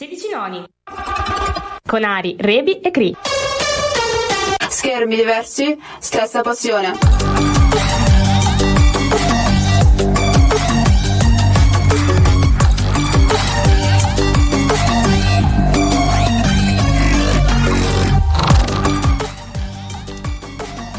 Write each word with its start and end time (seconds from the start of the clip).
16 0.00 0.30
noni. 0.32 0.64
Con 1.86 2.04
Ari, 2.04 2.34
Rebi 2.38 2.80
e 2.80 2.90
Cri. 2.90 3.14
Schermi 4.66 5.14
diversi, 5.14 5.78
stessa 5.98 6.40
passione. 6.40 6.96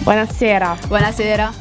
Buonasera, 0.03 0.77
Buonasera. 0.85 1.51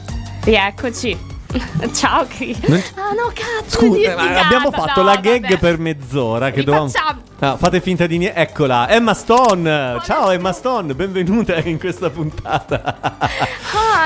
rieccoci. 0.45 1.30
Ciao 1.93 2.27
Cri. 2.29 2.57
Non- 2.67 2.83
Ah 2.95 3.13
no, 3.13 3.33
cazzo, 3.35 3.79
Scusa, 3.79 3.97
dimenticata. 3.99 4.41
abbiamo 4.45 4.71
fatto 4.71 5.01
No, 5.01 5.07
la 5.07 5.17
gag 5.17 5.43
vabbè. 5.43 5.59
per 5.59 5.79
mezz'ora. 5.79 6.51
Che 6.51 6.63
dovevamo... 6.63 6.91
Ah, 7.43 7.57
fate 7.57 7.81
finta 7.81 8.07
di 8.07 8.19
niente. 8.19 8.39
Eccola, 8.39 8.89
Emma 8.89 9.15
Stone. 9.15 9.99
Ciao 10.05 10.31
Emma 10.31 10.53
Stone, 10.53 10.95
benvenuta 10.95 11.57
in 11.65 11.79
questa 11.79 12.11
puntata. 12.11 12.99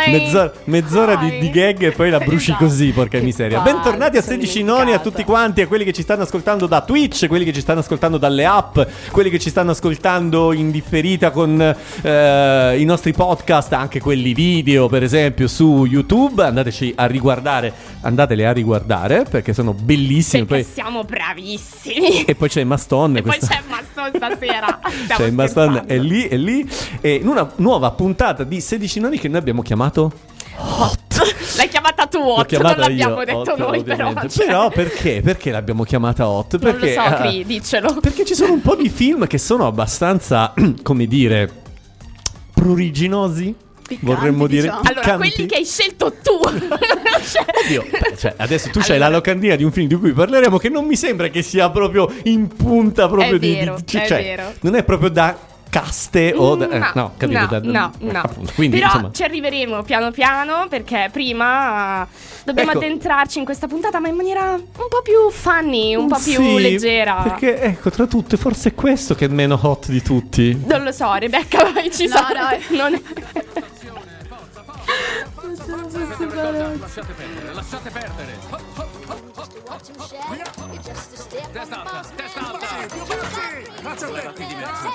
Hi. 0.07 0.11
Mezz'ora, 0.13 0.53
mezz'ora 0.65 1.17
di, 1.17 1.27
Hi. 1.27 1.39
di 1.41 1.51
gag 1.51 1.83
e 1.83 1.91
poi 1.91 2.11
la 2.11 2.19
bruci 2.19 2.51
Esatto. 2.51 2.65
così, 2.65 2.93
porca 2.93 3.19
Che 3.19 3.25
miseria. 3.25 3.59
palle, 3.61 3.73
Bentornati 3.73 4.17
a 4.19 4.23
sono 4.23 4.37
16 4.37 4.63
noni 4.63 4.93
a 4.93 4.99
tutti 5.01 5.25
quanti, 5.25 5.61
a 5.63 5.67
quelli 5.67 5.85
che 5.85 5.93
ci 5.93 6.03
stanno 6.03 6.23
ascoltando 6.23 6.67
da 6.67 6.81
Twitch, 6.83 7.27
quelli 7.27 7.45
che 7.45 7.53
ci 7.53 7.61
stanno 7.61 7.81
ascoltando 7.81 8.19
dalle 8.19 8.47
app, 8.47 8.79
quelli 9.11 9.31
che 9.31 9.39
ci 9.41 9.51
stanno 9.51 9.73
ascoltando 9.73 10.53
in 10.53 10.71
differita 10.71 11.31
con 11.31 11.61
eh, 12.03 12.75
i 12.79 12.85
nostri 12.85 13.13
podcast, 13.13 13.73
anche 13.73 14.01
quelli 14.01 14.33
video, 14.33 14.89
per 14.89 15.03
esempio, 15.03 15.49
su 15.49 15.85
YouTube. 15.87 16.43
Andateci 16.45 16.93
a 16.97 17.07
riguardare, 17.07 17.33
andateli 18.01 18.45
a 18.45 18.53
riguardare 18.53 19.25
perché 19.29 19.53
sono 19.53 19.73
bellissimi. 19.73 20.45
Perché 20.45 20.65
Poi- 20.65 20.73
siamo 20.73 21.05
bravissimi. 21.05 22.25
e 22.25 22.35
poi 22.35 22.49
c'è 22.49 22.61
Emma 22.61 22.77
Stone. 22.77 23.19
E 23.19 23.23
poi 23.23 23.37
questa- 23.39 23.55
c'è 23.57 23.63
Maston 23.69 24.11
stasera. 24.15 24.79
C'è 25.07 25.31
scherzando. 25.31 25.87
è 25.87 25.99
lì, 25.99 26.27
è 26.29 26.37
lì. 26.37 26.69
E 27.01 27.15
in 27.15 27.29
una 27.29 27.51
nuova 27.57 27.91
puntata 27.93 28.45
di 28.45 28.61
16 28.61 29.01
noni 29.01 29.19
che 29.19 29.29
noi 29.29 29.39
abbiamo 29.39 29.63
chiamato 29.63 30.13
L'hai 31.57 31.69
chiamata 31.69 32.07
tu, 32.07 32.19
Hot, 32.21 32.47
chiamata 32.47 32.77
non 32.77 32.89
l'abbiamo 32.89 33.19
io, 33.19 33.25
detto 33.25 33.39
Hot, 33.53 33.59
noi 33.59 33.83
però. 33.83 34.07
ovviamente. 34.09 34.29
cioè. 34.29 34.47
Però 34.47 34.69
perché? 34.71 35.21
Perché 35.23 35.51
l'abbiamo 35.51 35.83
chiamata 35.85 36.29
Hot? 36.29 36.53
Non 36.61 36.73
Perché, 36.73 36.95
lo 36.95 37.01
so, 37.03 37.09
ah, 37.09 37.13
Cri, 37.15 37.45
diccelo. 37.45 37.95
perché 38.01 38.25
ci 38.25 38.35
sono 38.35 38.53
un 38.53 38.61
po' 38.63 38.75
di 38.77 38.89
film 38.89 39.27
che 39.27 39.39
sono 39.39 39.67
abbastanza, 39.67 40.53
come 40.83 41.07
dire, 41.07 41.51
pruriginosi. 42.53 43.55
Piccanti, 43.87 43.99
vorremmo 44.01 44.47
dire 44.47 44.63
diciamo. 44.63 44.81
Allora, 44.81 45.01
piccanti. 45.01 45.31
quelli 45.33 45.49
che 45.49 45.55
hai 45.57 45.65
scelto 45.65 46.13
tu. 46.23 46.41
Cioè, 47.25 47.45
Oddio, 47.65 47.85
cioè, 48.19 48.35
adesso 48.37 48.69
tu 48.71 48.81
c'hai 48.81 48.91
Allora- 48.97 49.09
la 49.09 49.15
locandina 49.17 49.55
di 49.57 49.65
un 49.65 49.73
film 49.73 49.87
di 49.89 49.95
cui 49.95 50.13
parleremo 50.13 50.59
che 50.59 50.69
non 50.69 50.85
mi 50.85 50.95
sembra 50.97 51.29
che 51.29 51.41
sia 51.43 51.71
proprio 51.71 52.11
in 52.25 52.49
punta 52.49 53.09
proprio 53.09 53.37
È 53.37 53.39
di, 53.39 53.55
vero, 53.55 53.79
di- 53.83 53.97
è 53.97 54.07
cioè, 54.07 54.23
vero. 54.23 54.53
non 54.61 54.75
è 54.75 54.85
proprio 54.85 55.09
da 55.09 55.37
caste 55.71 56.33
o 56.37 56.55
da, 56.55 56.69
eh, 56.69 56.79
no, 56.79 56.91
no, 56.95 57.13
capito? 57.17 57.41
no, 57.41 57.47
da- 57.47 57.61
no, 57.63 57.93
no. 57.99 58.21
appunto. 58.21 58.53
Quindi, 58.55 58.77
Però 58.77 58.91
insomma, 58.91 59.11
ci 59.13 59.23
arriveremo 59.25 59.83
piano 59.83 60.11
piano 60.11 60.67
perché 60.69 61.09
prima 61.11 62.07
dobbiamo 62.45 62.71
Ecco. 62.73 62.79
addentrarci 62.79 63.39
in 63.39 63.45
questa 63.45 63.67
puntata 63.67 63.99
ma 63.99 64.09
in 64.09 64.15
maniera 64.17 64.51
un 64.53 64.63
po' 64.73 65.01
più 65.03 65.31
funny, 65.31 65.95
un 65.97 66.07
po' 66.09 66.19
più 66.23 66.35
sì, 66.35 66.61
leggera. 66.61 67.15
Perché 67.23 67.59
ecco, 67.61 67.91
tra 67.91 68.07
tutte, 68.07 68.37
forse 68.37 68.69
è 68.71 68.75
questo 68.75 69.15
che 69.15 69.25
è 69.25 69.29
meno 69.29 69.59
hot 69.61 69.89
di 69.89 70.03
tutti. 70.03 70.63
Non 70.67 70.85
lo 70.85 70.93
so, 70.93 71.13
Rebecca, 71.15 71.65
vai, 71.73 71.91
ci 71.91 72.07
No, 72.07 72.15
sa- 72.17 72.29
no. 72.29 72.77
Non 72.77 72.95
è... 72.95 73.01
Lasciate 75.67 77.13
perdere, 77.15 77.55
lasciate 77.55 77.91
perdere. 77.91 78.39
Testa 81.53 81.81
alta, 81.81 82.03
testa 82.15 82.41
alta. 82.51 82.67
Sollevati 83.97 84.47
diversi. 84.47 84.89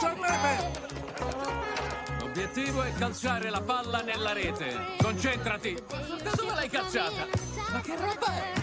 L'obiettivo 2.20 2.84
è 2.84 2.94
calciare 2.94 3.50
la 3.50 3.62
palla 3.62 4.02
nella 4.02 4.34
rete. 4.34 4.76
Concentrati. 5.02 5.76
Da 6.24 6.32
dove 6.36 6.54
l'hai 6.54 6.70
calciata? 6.70 7.26
Ma 7.72 7.82
che 7.82 7.96
roba 7.96 8.28
è? 8.28 8.54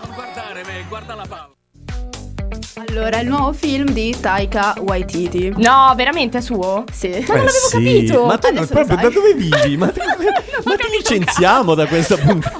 Non 0.00 0.14
guardare 0.14 0.64
me, 0.64 0.84
guarda 0.88 1.14
la 1.14 1.26
palla. 1.26 1.54
Allora, 2.78 3.20
il 3.20 3.28
nuovo 3.28 3.54
film 3.54 3.88
di 3.90 4.14
Taika 4.20 4.74
Waititi. 4.80 5.50
No, 5.56 5.94
veramente 5.96 6.38
è 6.38 6.40
suo? 6.42 6.84
Sì. 6.92 7.08
Ma 7.08 7.14
non 7.16 7.24
Eh 7.24 7.44
l'avevo 7.44 7.48
sì, 7.68 7.70
capito. 7.72 8.26
Ma 8.26 8.36
tu 8.38 8.46
Adesso 8.48 8.66
proprio 8.66 8.96
da 8.96 9.08
dove 9.08 9.34
vivi? 9.34 9.76
Ma, 9.78 9.88
ti- 9.88 10.00
ma 10.64 10.76
ti 10.76 10.86
licenziamo 10.98 11.74
da 11.74 11.86
questa 11.86 12.16
puntata. 12.18 12.58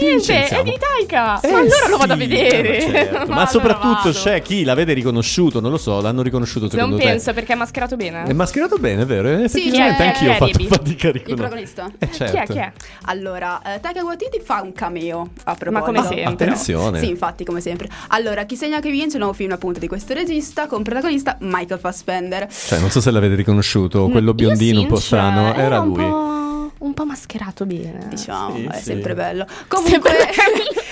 Niente, 0.00 0.46
è 0.48 0.62
di 0.62 0.76
Taika. 0.78 1.40
Eh 1.40 1.50
ma 1.50 1.58
allora 1.58 1.88
lo 1.88 1.96
vado 1.98 2.12
a 2.12 2.16
sì, 2.18 2.26
vedere. 2.26 2.86
ma 2.86 2.92
certo. 2.92 3.12
Ma, 3.26 3.34
allora 3.34 3.46
soprattutto 3.46 4.10
c'è 4.10 4.42
chi 4.42 4.64
l'avete 4.64 4.92
riconosciuto, 4.92 5.60
non 5.60 5.70
lo 5.70 5.76
so, 5.78 6.00
l'hanno 6.00 6.22
riconosciuto 6.22 6.66
Non 6.66 6.70
secondo 6.70 6.96
te. 6.96 7.04
penso 7.04 7.32
perché 7.32 7.52
è 7.52 7.56
mascherato 7.56 7.96
bene. 7.96 8.22
È 8.24 8.32
mascherato 8.32 8.76
bene, 8.78 9.04
vero? 9.04 9.28
Eh, 9.28 9.48
Sì, 9.48 9.58
Effettivamente 9.60 9.96
c'è- 10.02 10.06
anch'io 10.06 10.28
ho 10.30 10.32
è 10.32 10.36
fatto 10.36 10.52
Rebi? 10.52 10.66
fatica 10.66 11.06
a 11.06 11.10
Il 11.10 11.14
riconoscere. 11.14 11.36
protagonista. 11.36 11.90
Eh, 11.98 12.08
Chi 12.08 12.22
è? 12.22 12.28
certo. 12.28 12.52
Chi 12.52 12.58
è? 12.58 12.72
Allora, 13.06 13.60
eh, 13.74 13.80
Taika 13.80 14.02
Waititi 14.04 14.40
fa 14.44 14.60
un 14.62 14.72
cameo 14.72 15.30
a 15.44 15.54
proposito. 15.54 15.70
Ma 15.72 15.80
come 15.80 16.02
sempre. 16.02 16.24
Attenzione. 16.46 16.98
Sì, 16.98 17.08
infatti, 17.08 17.44
come 17.44 17.60
sempre. 17.60 17.88
Allora, 18.08 18.44
chi 18.44 18.56
segna 18.56 18.80
che 18.80 18.90
vince? 18.90 19.16
Il 19.16 19.22
nuovo 19.22 19.32
film 19.34 19.52
appunto 19.52 19.78
di 19.78 19.88
questo 19.88 20.14
regista 20.14 20.66
con 20.66 20.82
protagonista 20.82 21.36
Michael 21.40 21.80
Fassbender. 21.80 22.46
Cioè, 22.50 22.78
non 22.78 22.90
so 22.90 23.00
se 23.00 23.10
l'avete 23.10 23.34
riconosciuto, 23.34 24.08
quello 24.08 24.28
Io 24.30 24.34
biondino 24.34 24.80
un 24.80 24.86
po' 24.86 24.96
sì, 24.96 25.08
cioè, 25.08 25.18
strano, 25.20 25.54
era 25.54 25.80
un 25.80 25.88
lui. 25.88 26.33
Un 26.78 26.94
po' 26.94 27.04
mascherato 27.04 27.64
bene. 27.66 28.06
Diciamo, 28.08 28.56
Sì, 28.56 28.64
è 28.64 28.76
sì. 28.76 28.82
sempre 28.82 29.14
bello. 29.14 29.46
Comunque, 29.68 30.10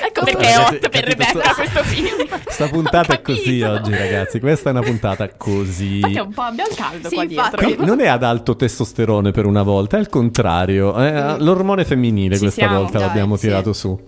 ecco 0.06 0.25
perché 0.25 0.47
è 0.48 0.59
hot 0.59 0.88
per 0.88 1.04
Rebecca 1.04 1.41
sta- 1.41 1.54
questo 1.54 1.82
film. 1.84 2.26
Sta 2.48 2.69
puntata 2.69 3.15
è 3.15 3.22
così 3.22 3.62
oggi, 3.62 3.91
ragazzi. 3.94 4.41
Questa 4.41 4.69
è 4.71 4.72
una 4.72 4.82
puntata 4.82 5.28
così. 5.37 5.97
Infatti 5.97 6.15
è 6.16 6.21
un 6.21 6.32
po' 6.32 6.42
abbiamo 6.42 6.71
caldo 6.75 7.09
Sì, 7.09 7.15
qua 7.15 7.25
infatti. 7.25 7.65
dietro. 7.66 7.84
Non 7.84 8.00
è 8.00 8.06
ad 8.09 8.22
alto 8.22 8.56
testosterone 8.56 9.31
per 9.32 9.47
una 9.47 9.62
volta, 9.62 9.97
è 9.97 10.00
il 10.00 10.09
contrario. 10.09 10.94
È 10.94 11.37
l'ormone 11.38 11.84
femminile 11.84 12.34
Ci 12.34 12.41
questa 12.41 12.60
siamo, 12.62 12.78
volta 12.78 12.98
dai, 12.98 13.06
l'abbiamo 13.09 13.37
sì. 13.37 13.47
tirato 13.47 13.72
su. 13.72 13.98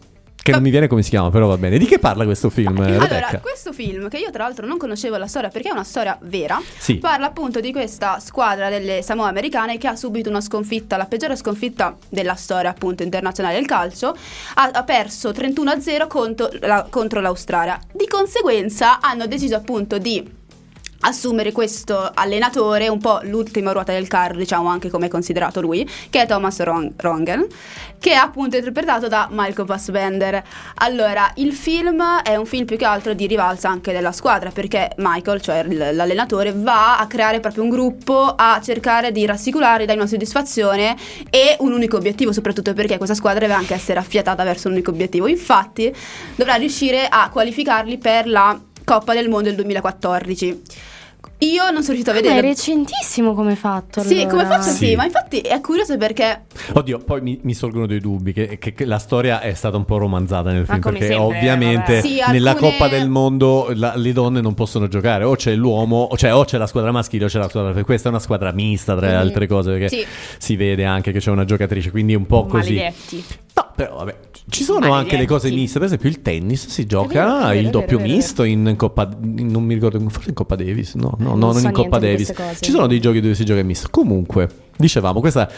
Che 0.45 0.53
non 0.53 0.61
mi 0.61 0.69
viene 0.69 0.89
come 0.89 1.03
si 1.03 1.09
chiama, 1.09 1.31
però 1.31 1.47
va 1.47 1.57
bene. 1.57 1.79
Di 1.79 1.87
che 1.87 1.99
parla 1.99 2.25
questo 2.27 2.51
film, 2.51 2.77
Allora, 2.79 3.07
Rebecca? 3.07 3.41
questo 3.41 3.73
film, 3.73 4.09
che 4.11 4.19
io 4.19 4.31
tra 4.31 4.45
l'altro 4.45 4.67
non 4.67 4.77
conoscevo 4.77 5.17
la 5.17 5.27
storia 5.27 5.49
perché 5.49 5.71
è 5.71 5.73
una 5.73 5.85
storia 5.85 6.19
vera, 6.21 6.61
Sì. 6.77 6.97
parla 6.97 7.25
appunto 7.29 7.61
di 7.61 7.73
questa 7.73 8.21
squadra 8.21 8.69
delle 8.69 9.01
Samoa 9.01 9.29
americane 9.29 9.79
che 9.79 9.87
ha 9.89 9.97
subito 9.97 10.29
una 10.29 10.43
sconfitta, 10.43 10.99
la 10.99 11.07
peggiore 11.07 11.35
sconfitta 11.37 11.97
della 12.11 12.35
storia 12.35 12.69
appunto 12.69 13.03
internazionale 13.03 13.55
del 13.55 13.65
calcio, 13.65 14.15
ha, 14.57 14.69
ha 14.71 14.83
perso 14.85 15.31
31-0 15.33 16.07
contro, 16.09 16.51
la- 16.61 16.87
contro 16.91 17.21
l'Australia. 17.23 17.81
Di 17.91 18.07
conseguenza 18.07 19.01
hanno 19.01 19.27
deciso 19.27 19.57
appunto 19.57 19.97
di 19.97 20.43
assumere 21.05 21.53
questo 21.53 22.11
allenatore, 22.13 22.89
un 22.89 22.99
po' 22.99 23.21
l'ultima 23.25 23.73
ruota 23.73 23.93
del 23.93 24.09
carro, 24.09 24.37
diciamo 24.37 24.69
anche 24.69 24.89
come 24.91 25.07
è 25.07 25.09
considerato 25.09 25.61
lui, 25.61 25.89
che 26.11 26.23
è 26.23 26.27
Thomas 26.27 26.61
Ron- 26.61 26.93
Rongen, 26.97 27.47
che 27.99 28.11
è 28.13 28.15
appunto 28.15 28.57
interpretato 28.57 29.09
da 29.09 29.29
Michael 29.31 29.67
Fassbender. 29.67 30.43
Allora, 30.77 31.31
il 31.37 31.53
film 31.53 32.03
è 32.23 32.37
un 32.37 32.47
film 32.47 32.65
più 32.65 32.77
che 32.77 32.85
altro 32.85 33.13
di 33.15 33.27
rivalsa 33.27 33.69
anche 33.69 33.93
della 33.93 34.13
squadra, 34.13 34.51
perché 34.51 34.93
Michael, 34.97 35.41
cioè 35.41 35.65
l- 35.65 35.95
l'allenatore, 35.95 36.53
va 36.53 36.99
a 36.99 37.07
creare 37.07 37.41
proprio 37.41 37.63
un 37.63 37.71
gruppo, 37.71 38.35
a 38.37 38.61
cercare 38.63 39.13
di 39.13 39.27
rassicurare, 39.27 39.85
dare 39.85 39.99
una 39.99 40.09
soddisfazione 40.09 40.97
e 41.31 41.57
un 41.61 41.73
unico 41.73 41.97
obiettivo, 41.97 42.33
soprattutto 42.33 42.73
perché 42.73 42.97
questa 42.97 43.15
squadra 43.15 43.41
deve 43.41 43.55
anche 43.55 43.75
essere 43.75 43.99
affiatata 43.99 44.43
verso 44.43 44.69
un 44.69 44.75
unico 44.75 44.91
obiettivo. 44.91 45.27
Infatti, 45.27 45.95
dovrà 46.35 46.55
riuscire 46.55 47.07
a 47.09 47.29
qualificarli 47.31 47.99
per 47.99 48.27
la 48.27 48.59
Coppa 48.85 49.15
del 49.15 49.31
Mondo 49.31 49.47
del 49.47 49.55
2014. 49.55 50.63
Io 51.45 51.71
non 51.71 51.83
sono 51.83 51.95
riuscita 51.95 52.11
a 52.11 52.15
Ma 52.15 52.21
è 52.21 52.23
vedere. 52.23 52.49
recentissimo 52.49 53.35
come 53.35 53.55
fatto. 53.57 54.03
Sì, 54.03 54.15
allora. 54.23 54.29
come 54.31 54.45
faccio 54.47 54.71
sì. 54.71 54.87
Sì. 54.87 54.97
ma 54.97 55.05
infatti 55.05 55.39
è 55.41 55.61
curioso 55.61 55.97
perché 55.97 56.45
Oddio, 56.73 56.99
poi 57.01 57.21
mi, 57.21 57.39
mi 57.43 57.55
sorgono 57.55 57.87
dei 57.87 58.01
dubbi 58.01 58.33
che, 58.33 58.59
che- 58.59 58.73
che 58.73 58.85
la 58.85 58.99
storia 58.99 59.41
è 59.41 59.53
stata 59.55 59.77
un 59.77 59.85
po' 59.85 59.99
romanzata 59.99 60.51
nel 60.53 60.65
film 60.67 60.81
perché 60.81 61.07
sempre, 61.07 61.17
ovviamente. 61.25 62.01
Sì, 62.01 62.21
nella 62.31 62.51
alcune- 62.53 62.71
Coppa 62.73 62.89
del 62.89 63.09
Mondo 63.09 63.71
la- 63.75 63.95
le 63.97 64.13
donne 64.13 64.41
non 64.41 64.55
possono 64.55 64.89
giocare, 64.89 65.25
o 65.25 65.35
c'è 65.37 65.55
l'uomo, 65.55 66.09
o, 66.11 66.17
cioè, 66.17 66.35
o 66.35 66.45
c'è 66.45 66.57
la 66.59 66.67
squadra 66.67 66.91
maschile 66.93 67.25
o 67.25 67.29
c'è 67.29 67.39
la 67.39 67.49
squadra 67.49 67.71
femminile. 67.71 67.85
Questa 67.85 68.09
è 68.09 68.11
una 68.11 68.21
squadra 68.21 68.53
mista 68.53 68.97
tra 68.97 69.07
le 69.09 69.13
Mhm. 69.15 69.19
altre 69.21 69.47
cose 69.47 69.71
perché 69.73 69.89
Sì. 69.89 70.07
si 70.39 70.57
vede 70.57 70.85
anche 70.85 71.13
che 71.13 71.19
c'è 71.19 71.31
una 71.31 71.45
giocatrice, 71.45 71.91
quindi 71.91 72.15
è 72.15 72.17
un 72.17 72.27
po' 72.27 72.47
così. 72.47 72.75
Maledetti. 72.77 73.25
No, 73.55 73.71
però 73.77 73.97
vabbè, 73.97 74.17
ci 74.51 74.63
sono 74.63 74.93
anche 74.93 75.17
le 75.17 75.27
cose 75.27 75.51
miste, 75.51 75.79
per 75.79 75.87
esempio 75.89 76.09
il 76.09 76.21
tennis 76.21 76.69
si 76.69 76.85
gioca 76.87 77.25
vero, 77.25 77.47
vero, 77.47 77.59
il 77.61 77.67
è 77.67 77.71
doppio 77.71 77.97
vero, 77.97 78.09
vero. 78.09 78.15
misto 78.15 78.43
in 78.43 78.75
Coppa 78.77 79.09
non 79.21 79.65
mi 79.65 79.75
ricordo, 79.75 79.99
forse 80.11 80.29
in 80.29 80.35
Coppa 80.35 80.55
Davis, 80.55 80.95
no, 80.95 81.15
no, 81.19 81.31
non 81.31 81.39
no, 81.39 81.47
non 81.53 81.61
so 81.61 81.67
in 81.67 81.73
Coppa 81.73 81.99
Davis. 81.99 82.33
Ci 82.61 82.71
sono 82.71 82.87
dei 82.87 83.01
giochi 83.01 83.21
dove 83.21 83.35
si 83.35 83.45
gioca 83.45 83.61
in 83.61 83.67
misto. 83.67 83.89
Comunque, 83.91 84.49
dicevamo, 84.77 85.21
questa 85.21 85.49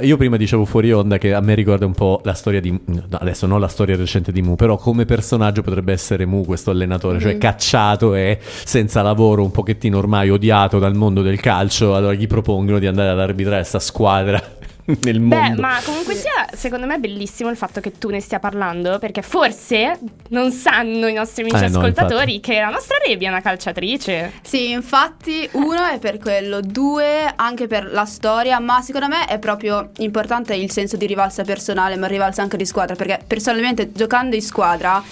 io 0.00 0.16
prima 0.16 0.36
dicevo 0.36 0.64
fuori 0.64 0.92
onda 0.92 1.18
che 1.18 1.34
a 1.34 1.40
me 1.40 1.54
ricorda 1.54 1.84
un 1.84 1.94
po' 1.94 2.20
la 2.22 2.34
storia 2.34 2.60
di 2.60 2.78
adesso 3.10 3.46
non 3.46 3.58
la 3.58 3.68
storia 3.68 3.96
recente 3.96 4.30
di 4.30 4.40
Mu, 4.40 4.54
però 4.54 4.76
come 4.76 5.04
personaggio 5.04 5.62
potrebbe 5.62 5.92
essere 5.92 6.24
Mu 6.24 6.44
questo 6.44 6.70
allenatore, 6.70 7.18
cioè 7.18 7.38
cacciato 7.38 8.14
e 8.14 8.38
senza 8.40 9.02
lavoro, 9.02 9.42
un 9.42 9.50
pochettino 9.50 9.98
ormai 9.98 10.30
odiato 10.30 10.78
dal 10.78 10.94
mondo 10.94 11.22
del 11.22 11.40
calcio, 11.40 11.96
allora 11.96 12.14
gli 12.14 12.26
propongono 12.28 12.78
di 12.78 12.86
andare 12.86 13.10
ad 13.10 13.18
arbitrare 13.18 13.64
sta 13.64 13.80
squadra 13.80 14.40
nel 15.02 15.20
Beh, 15.20 15.36
mondo. 15.36 15.60
ma 15.60 15.78
comunque 15.84 16.14
sia, 16.14 16.48
secondo 16.54 16.86
me 16.86 16.94
è 16.94 16.98
bellissimo 16.98 17.50
il 17.50 17.56
fatto 17.56 17.80
che 17.80 17.92
tu 17.98 18.08
ne 18.08 18.20
stia 18.20 18.38
parlando, 18.38 18.98
perché 18.98 19.20
forse 19.22 19.98
non 20.30 20.50
sanno 20.50 21.06
i 21.08 21.12
nostri 21.12 21.42
amici 21.42 21.56
Eh, 21.64 21.68
no, 21.68 21.78
ascoltatori 21.78 22.36
infatti. 22.36 22.52
che 22.54 22.60
la 22.60 22.70
nostra 22.70 22.96
Rebi 23.06 23.24
è 23.26 23.28
una 23.28 23.40
calciatrice. 23.42 24.32
Sì, 24.42 24.70
infatti, 24.70 25.48
uno 25.52 25.84
è 25.84 25.98
per 25.98 26.18
quello, 26.18 26.60
due 26.62 27.30
anche 27.36 27.66
per 27.66 27.90
la 27.92 28.04
storia, 28.06 28.58
ma 28.60 28.80
secondo 28.80 29.08
me 29.08 29.26
è 29.26 29.38
proprio 29.38 29.90
importante 29.98 30.54
il 30.54 30.70
senso 30.70 30.96
di 30.96 31.06
rivalsa 31.06 31.44
personale, 31.44 31.96
ma 31.96 32.06
rivalsa 32.06 32.40
anche 32.42 32.56
di 32.56 32.64
squadra, 32.64 32.94
perché 32.94 33.20
personalmente 33.26 33.92
giocando 33.92 34.34
in 34.36 34.42
squadra 34.42 35.02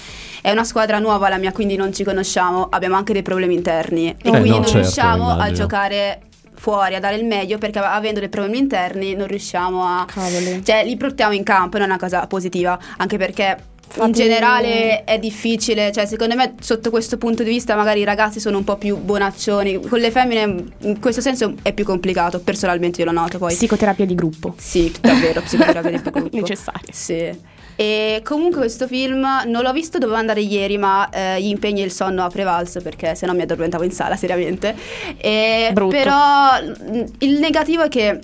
è 0.43 0.53
una 0.53 0.65
squadra 0.65 0.99
nuova 1.01 1.29
la 1.29 1.39
mia, 1.39 1.51
quindi 1.53 1.75
non 1.77 1.93
ci 1.93 2.05
conosciamo, 2.05 2.69
abbiamo 2.71 2.95
anche 2.95 3.13
dei 3.13 3.23
problemi 3.23 3.55
interni 3.55 4.11
e 4.11 4.15
Eh, 4.23 4.31
quindi 4.31 4.49
no, 4.51 4.55
non 4.57 4.65
certo, 4.65 4.79
riusciamo 4.81 5.29
a 5.29 5.33
immagino. 5.35 5.57
giocare 5.57 6.21
fuori 6.57 6.95
a 6.95 7.01
dare 7.01 7.17
il 7.17 7.25
meglio 7.25 7.59
perché 7.59 7.79
avendo 7.79 8.21
dei 8.21 8.29
problemi 8.29 8.59
interni 8.59 9.15
non 9.15 9.27
riusciamo 9.27 9.85
a 9.85 10.07
Cavoli. 10.07 10.65
cioè 10.65 10.85
li 10.85 10.97
portiamo 10.97 11.33
in 11.33 11.43
campo, 11.43 11.79
non 11.79 11.87
è 11.87 11.91
una 11.91 11.99
cosa 11.99 12.27
positiva, 12.27 12.79
anche 12.97 13.17
perché 13.17 13.75
in 14.03 14.13
generale 14.13 15.05
è 15.05 15.19
difficile, 15.19 15.93
cioè 15.93 16.07
secondo 16.07 16.35
me 16.35 16.55
sotto 16.61 16.91
questo 16.91 17.19
punto 17.19 17.43
di 17.43 17.51
vista 17.51 17.77
magari 17.77 18.01
i 18.01 18.05
ragazzi 18.05 18.41
sono 18.41 18.59
un 18.59 18.65
po' 18.65 18.77
più 18.77 18.97
bonaccioni, 18.97 19.81
con 19.87 19.99
le 19.99 20.11
femmine 20.11 20.65
in 20.81 21.01
questo 21.01 21.21
senso 21.21 21.55
è 21.63 21.73
più 21.73 21.85
complicato, 21.85 22.41
personalmente 22.41 23.01
io 23.01 23.07
lo 23.07 23.13
noto 23.13 23.39
poi. 23.39 23.55
Psicoterapia 23.55 24.05
di 24.05 24.15
gruppo. 24.15 24.55
Sì, 24.59 24.93
davvero, 25.01 25.41
psicoterapia 25.41 25.91
di 25.91 26.11
gruppo. 26.11 26.29
Necessaria. 26.37 26.93
Sì. 26.93 27.55
E 27.77 28.23
comunque 28.25 28.61
questo 28.61 28.87
film 28.87 29.21
non 29.47 29.63
l'ho 29.63 29.73
visto, 29.73 29.99
dovevo 29.99 30.19
andare 30.19 30.41
ieri, 30.41 30.79
ma 30.79 31.09
eh, 31.11 31.41
gli 31.43 31.49
impegni 31.49 31.83
e 31.83 31.85
il 31.85 31.93
sonno 31.93 32.25
ha 32.25 32.29
prevalso 32.29 32.81
perché 32.81 33.15
sennò 33.15 33.35
mi 33.35 33.43
addormentavo 33.43 33.85
in 33.85 33.93
sala, 33.93 34.17
seriamente. 34.17 34.75
E 35.19 35.71
Brutto. 35.73 35.95
Però 35.95 36.59
il 37.19 37.39
negativo 37.39 37.83
è 37.83 37.89
che 37.89 38.19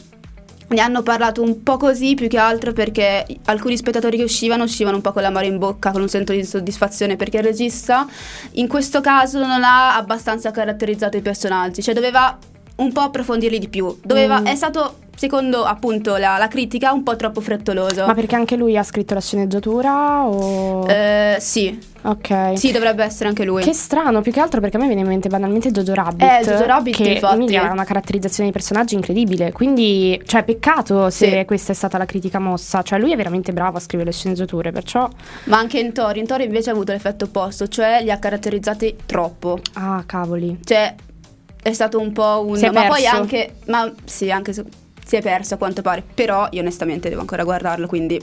ne 0.69 0.81
hanno 0.81 1.03
parlato 1.03 1.43
un 1.43 1.63
po' 1.63 1.77
così 1.77 2.15
più 2.15 2.29
che 2.29 2.39
altro 2.39 2.73
perché 2.73 3.27
alcuni 3.45 3.77
spettatori 3.77 4.17
che 4.17 4.23
uscivano 4.23 4.65
uscivano 4.65 4.97
un 4.97 5.03
po' 5.03 5.13
con 5.13 5.21
l'amore 5.21 5.47
in 5.47 5.59
bocca, 5.59 5.91
con 5.91 6.01
un 6.01 6.09
senso 6.09 6.33
di 6.33 6.45
soddisfazione 6.45 7.17
perché 7.17 7.37
il 7.39 7.43
regista 7.43 8.07
in 8.53 8.69
questo 8.69 9.03
caso 9.03 9.39
non 9.39 9.63
ha 9.63 9.97
abbastanza 9.97 10.51
caratterizzato 10.51 11.19
i 11.19 11.21
personaggi, 11.21 11.83
cioè 11.83 11.93
doveva 11.95 12.39
un 12.77 12.91
po' 12.91 13.01
approfondirli 13.01 13.59
di 13.59 13.69
più, 13.69 13.99
doveva, 14.03 14.41
Mm. 14.41 14.47
è 14.47 14.55
stato 14.55 14.97
secondo 15.17 15.65
appunto 15.65 16.17
la, 16.17 16.37
la 16.39 16.49
critica 16.49 16.93
un 16.93 17.03
po' 17.03 17.17
troppo 17.17 17.41
frettoloso. 17.41 18.07
Ma 18.07 18.15
perché 18.15 18.35
anche 18.35 18.57
lui 18.57 18.77
ha 18.77 18.83
scritto 18.83 19.15
la 19.15 19.21
sceneggiatura 19.21 20.25
o... 20.27 20.87
Eh, 20.89 21.37
sì, 21.39 21.79
ok. 22.03 22.59
sì, 22.59 22.73
dovrebbe 22.73 23.05
essere 23.05 23.29
anche 23.29 23.45
lui. 23.45 23.63
Che 23.63 23.73
strano, 23.73 24.21
più 24.21 24.33
che 24.33 24.41
altro 24.41 24.61
perché 24.61 24.77
a 24.77 24.81
me 24.81 24.87
viene 24.87 25.03
in 25.03 25.07
mente 25.07 25.29
banalmente 25.29 25.71
Jojo 25.71 25.95
Rabbit. 25.95 26.23
Eh, 26.23 26.45
Jojo 26.45 26.67
Rabbit, 26.67 26.97
che 26.97 27.11
infatti. 27.11 27.57
ha 27.57 27.71
una 27.71 27.85
caratterizzazione 27.85 28.49
di 28.49 28.55
personaggi 28.55 28.95
incredibile. 28.95 29.53
Quindi, 29.53 30.21
cioè, 30.27 30.43
peccato 30.45 31.11
se 31.11 31.31
Sì. 31.31 31.45
questa 31.45 31.73
è 31.73 31.75
stata 31.75 31.99
la 31.99 32.05
critica 32.07 32.39
mossa. 32.39 32.83
Cioè, 32.83 32.99
lui 32.99 33.13
è 33.13 33.17
veramente 33.17 33.53
bravo 33.53 33.77
a 33.77 33.81
scrivere 33.81 34.11
le 34.11 34.17
sceneggiature, 34.17 34.73
perciò. 34.73 35.09
Ma 35.45 35.59
anche 35.59 35.79
in 35.79 35.93
Tori, 35.93 36.19
in 36.21 36.27
Tori 36.27 36.45
invece 36.45 36.71
ha 36.71 36.73
avuto 36.73 36.93
l'effetto 36.93 37.27
opposto, 37.27 37.69
cioè 37.69 38.01
li 38.03 38.11
ha 38.11 38.19
caratterizzati 38.19 38.97
troppo. 39.07 39.59
Ah, 39.75 40.03
cavoli. 40.05 40.59
Cioè 40.65 40.95
è 41.63 41.73
stato 41.73 42.01
un 42.01 42.11
po' 42.13 42.45
un... 42.45 42.57
Si 42.57 42.65
è 42.65 42.71
ma 42.71 42.87
poi 42.87 43.03
perso. 43.03 43.17
anche... 43.17 43.55
Ma 43.67 43.93
sì, 44.05 44.31
anche. 44.33 44.53
Si 45.05 45.17
è 45.17 45.23
perso 45.23 45.55
a 45.55 45.57
quanto 45.59 45.83
pare, 45.83 46.03
però 46.15 46.49
io 46.51 46.61
onestamente 46.61 47.09
devo 47.09 47.21
ancora 47.21 47.45
guardarlo, 47.45 47.87
quindi 47.87 48.21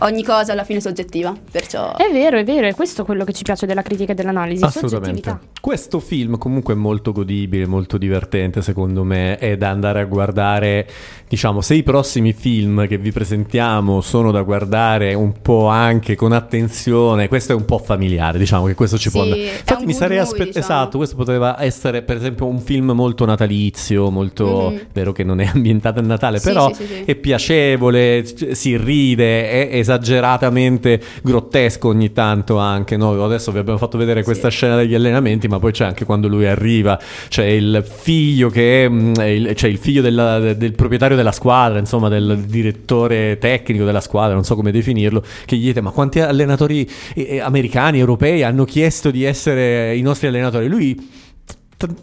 ogni 0.00 0.22
cosa 0.24 0.52
alla 0.52 0.64
fine 0.64 0.78
è 0.78 0.82
soggettiva, 0.82 1.34
perciò... 1.50 1.94
È 1.96 2.10
vero, 2.12 2.38
è 2.38 2.44
vero, 2.44 2.66
è 2.66 2.74
questo 2.74 3.04
quello 3.04 3.24
che 3.24 3.32
ci 3.32 3.42
piace 3.42 3.66
della 3.66 3.82
critica 3.82 4.12
e 4.12 4.14
dell'analisi. 4.14 4.64
Assolutamente. 4.64 5.22
soggettività. 5.22 5.40
Questo 5.60 5.98
film 6.00 6.38
comunque 6.38 6.74
è 6.74 6.76
molto 6.76 7.12
godibile, 7.12 7.66
molto 7.66 7.98
divertente 7.98 8.62
secondo 8.62 9.02
me, 9.04 9.36
è 9.38 9.56
da 9.56 9.70
andare 9.70 10.00
a 10.00 10.04
guardare, 10.04 10.86
diciamo, 11.28 11.60
se 11.60 11.74
i 11.74 11.82
prossimi 11.82 12.32
film 12.32 12.86
che 12.86 12.98
vi 12.98 13.10
presentiamo 13.12 14.00
sono 14.00 14.30
da 14.30 14.42
guardare 14.42 15.14
un 15.14 15.32
po' 15.42 15.66
anche 15.66 16.14
con 16.14 16.32
attenzione, 16.32 17.28
questo 17.28 17.52
è 17.52 17.54
un 17.56 17.64
po' 17.64 17.78
familiare, 17.78 18.38
diciamo 18.38 18.66
che 18.66 18.74
questo 18.74 18.96
ci 18.98 19.10
può 19.10 19.22
Sì, 19.24 19.30
andare. 19.30 19.50
è 19.50 19.58
Infatti 19.58 19.86
mi 19.86 19.92
sarei 19.92 20.18
aspettato, 20.18 20.44
diciamo. 20.58 20.64
esatto, 20.64 20.96
questo 20.98 21.16
poteva 21.16 21.62
essere 21.62 22.02
per 22.02 22.16
esempio 22.16 22.46
un 22.46 22.60
film 22.60 22.92
molto 22.92 23.24
natalizio, 23.24 24.10
molto, 24.10 24.70
Mhm. 24.70 24.80
vero 24.92 25.12
che 25.12 25.24
non 25.24 25.40
è 25.40 25.50
ambientato 25.52 25.98
a 25.98 26.02
Natale, 26.02 26.38
Sì, 26.38 26.44
però 26.48 26.68
sì, 26.72 26.84
sì, 26.86 26.94
sì. 26.94 27.02
è 27.04 27.14
piacevole, 27.16 28.24
si 28.52 28.76
ride, 28.76 29.68
è 29.68 29.76
esageratamente 29.86 31.00
grottesco 31.22 31.88
ogni 31.88 32.12
tanto 32.12 32.58
anche. 32.58 32.96
No? 32.96 33.24
Adesso 33.24 33.52
vi 33.52 33.58
abbiamo 33.58 33.78
fatto 33.78 33.96
vedere 33.96 34.24
questa 34.24 34.48
scena 34.48 34.76
degli 34.76 34.94
allenamenti, 34.94 35.46
ma 35.46 35.58
poi 35.58 35.72
c'è 35.72 35.84
anche 35.84 36.04
quando 36.04 36.26
lui 36.28 36.46
arriva, 36.46 36.98
c'è 37.28 37.44
il 37.44 37.84
figlio 37.86 38.50
che 38.50 38.84
è, 38.84 38.88
mm, 38.88 39.14
il, 39.14 39.52
c'è 39.54 39.68
il 39.68 39.78
figlio 39.78 40.02
della- 40.02 40.54
del 40.54 40.72
proprietario 40.74 41.16
della 41.16 41.32
squadra, 41.32 41.78
insomma 41.78 42.08
del 42.08 42.44
direttore 42.46 43.38
tecnico 43.38 43.84
della 43.84 44.00
squadra, 44.00 44.34
non 44.34 44.44
so 44.44 44.54
come 44.56 44.72
definirlo, 44.72 45.22
che 45.44 45.56
gli 45.56 45.62
chiede 45.62 45.80
ma 45.80 45.90
quanti 45.90 46.20
allenatori 46.20 46.88
eh, 47.14 47.40
americani, 47.40 47.98
europei 47.98 48.42
hanno 48.42 48.64
chiesto 48.64 49.10
di 49.10 49.24
essere 49.24 49.94
i 49.96 50.02
nostri 50.02 50.26
allenatori? 50.26 50.68
Lui... 50.68 51.15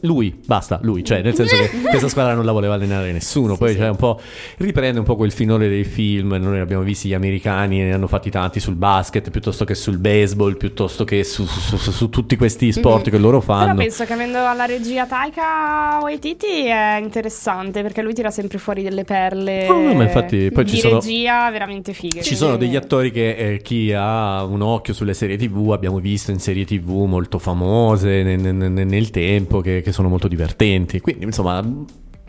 Lui, 0.02 0.38
basta, 0.46 0.80
lui, 0.84 1.04
cioè 1.04 1.22
nel 1.22 1.34
senso 1.36 1.56
che 1.56 1.70
questa 1.90 2.08
squadra 2.08 2.34
non 2.34 2.46
la 2.46 2.52
voleva 2.52 2.74
allenare 2.76 3.12
nessuno, 3.12 3.56
poi 3.58 3.76
c'è 3.76 3.90
un 3.90 3.96
po', 3.96 4.20
riprende 4.58 5.00
un 5.00 5.06
po' 5.06 5.16
quel 5.16 5.32
finore 5.32 5.68
dei 5.70 5.84
film, 5.84 6.34
noi 6.34 6.60
abbiamo 6.60 6.84
visti 6.84 7.08
gli 7.10 7.14
americani, 7.14 7.80
ne 7.80 7.94
hanno 7.94 8.08
fatti 8.08 8.30
tanti 8.30 8.60
sul 8.60 8.76
basket, 8.76 9.30
piuttosto 9.30 9.66
che 9.66 9.76
sul 9.76 9.98
baseball, 9.98 10.58
piuttosto 10.58 11.04
che 11.04 11.24
su, 11.24 11.46
su- 11.46 11.78
su- 11.78 11.92
su 11.92 12.10
tutti 12.10 12.36
questi 12.36 12.72
sport 12.72 13.10
che 13.10 13.18
loro 13.18 13.40
Però 13.40 13.54
fanno. 13.58 13.76
penso 13.76 14.06
che 14.06 14.14
avendo 14.14 14.46
alla 14.46 14.66
regia 14.66 15.06
Taika 15.06 16.00
Waititi 16.02 16.66
è 16.68 17.00
interessante 17.02 17.82
perché 17.82 18.02
lui 18.02 18.14
tira 18.14 18.32
sempre 18.32 18.58
fuori 18.58 18.84
delle 18.84 19.04
perle 19.04 19.68
Oh, 19.68 19.82
no, 19.82 19.94
ma 19.94 20.04
infatti 20.04 20.50
poi 20.52 20.64
di 20.64 20.72
ci 20.72 20.78
sono- 20.80 21.00
regia 21.00 21.50
veramente 21.52 21.94
fighe. 21.94 22.22
Ci 22.22 22.36
sono 22.36 22.58
degli 22.58 22.76
attori 22.76 23.12
che 23.12 23.36
eh, 23.36 23.62
chi 23.62 23.92
ha 23.94 24.44
un 24.44 24.62
occhio 24.62 24.94
sulle 24.94 25.14
serie 25.14 25.38
TV 25.38 25.72
abbiamo 25.72 26.00
visto 26.00 26.32
in 26.32 26.40
serie 26.40 26.66
TV 26.66 26.90
molto 27.06 27.40
famose 27.40 28.24
ne- 28.24 28.36
ne- 28.36 28.52
ne- 28.52 28.84
nel 28.84 29.10
tempo 29.10 29.62
che, 29.62 29.73
che 29.82 29.92
sono 29.92 30.10
molto 30.10 30.28
divertenti. 30.28 31.00
Quindi, 31.00 31.26
insomma, 31.26 31.64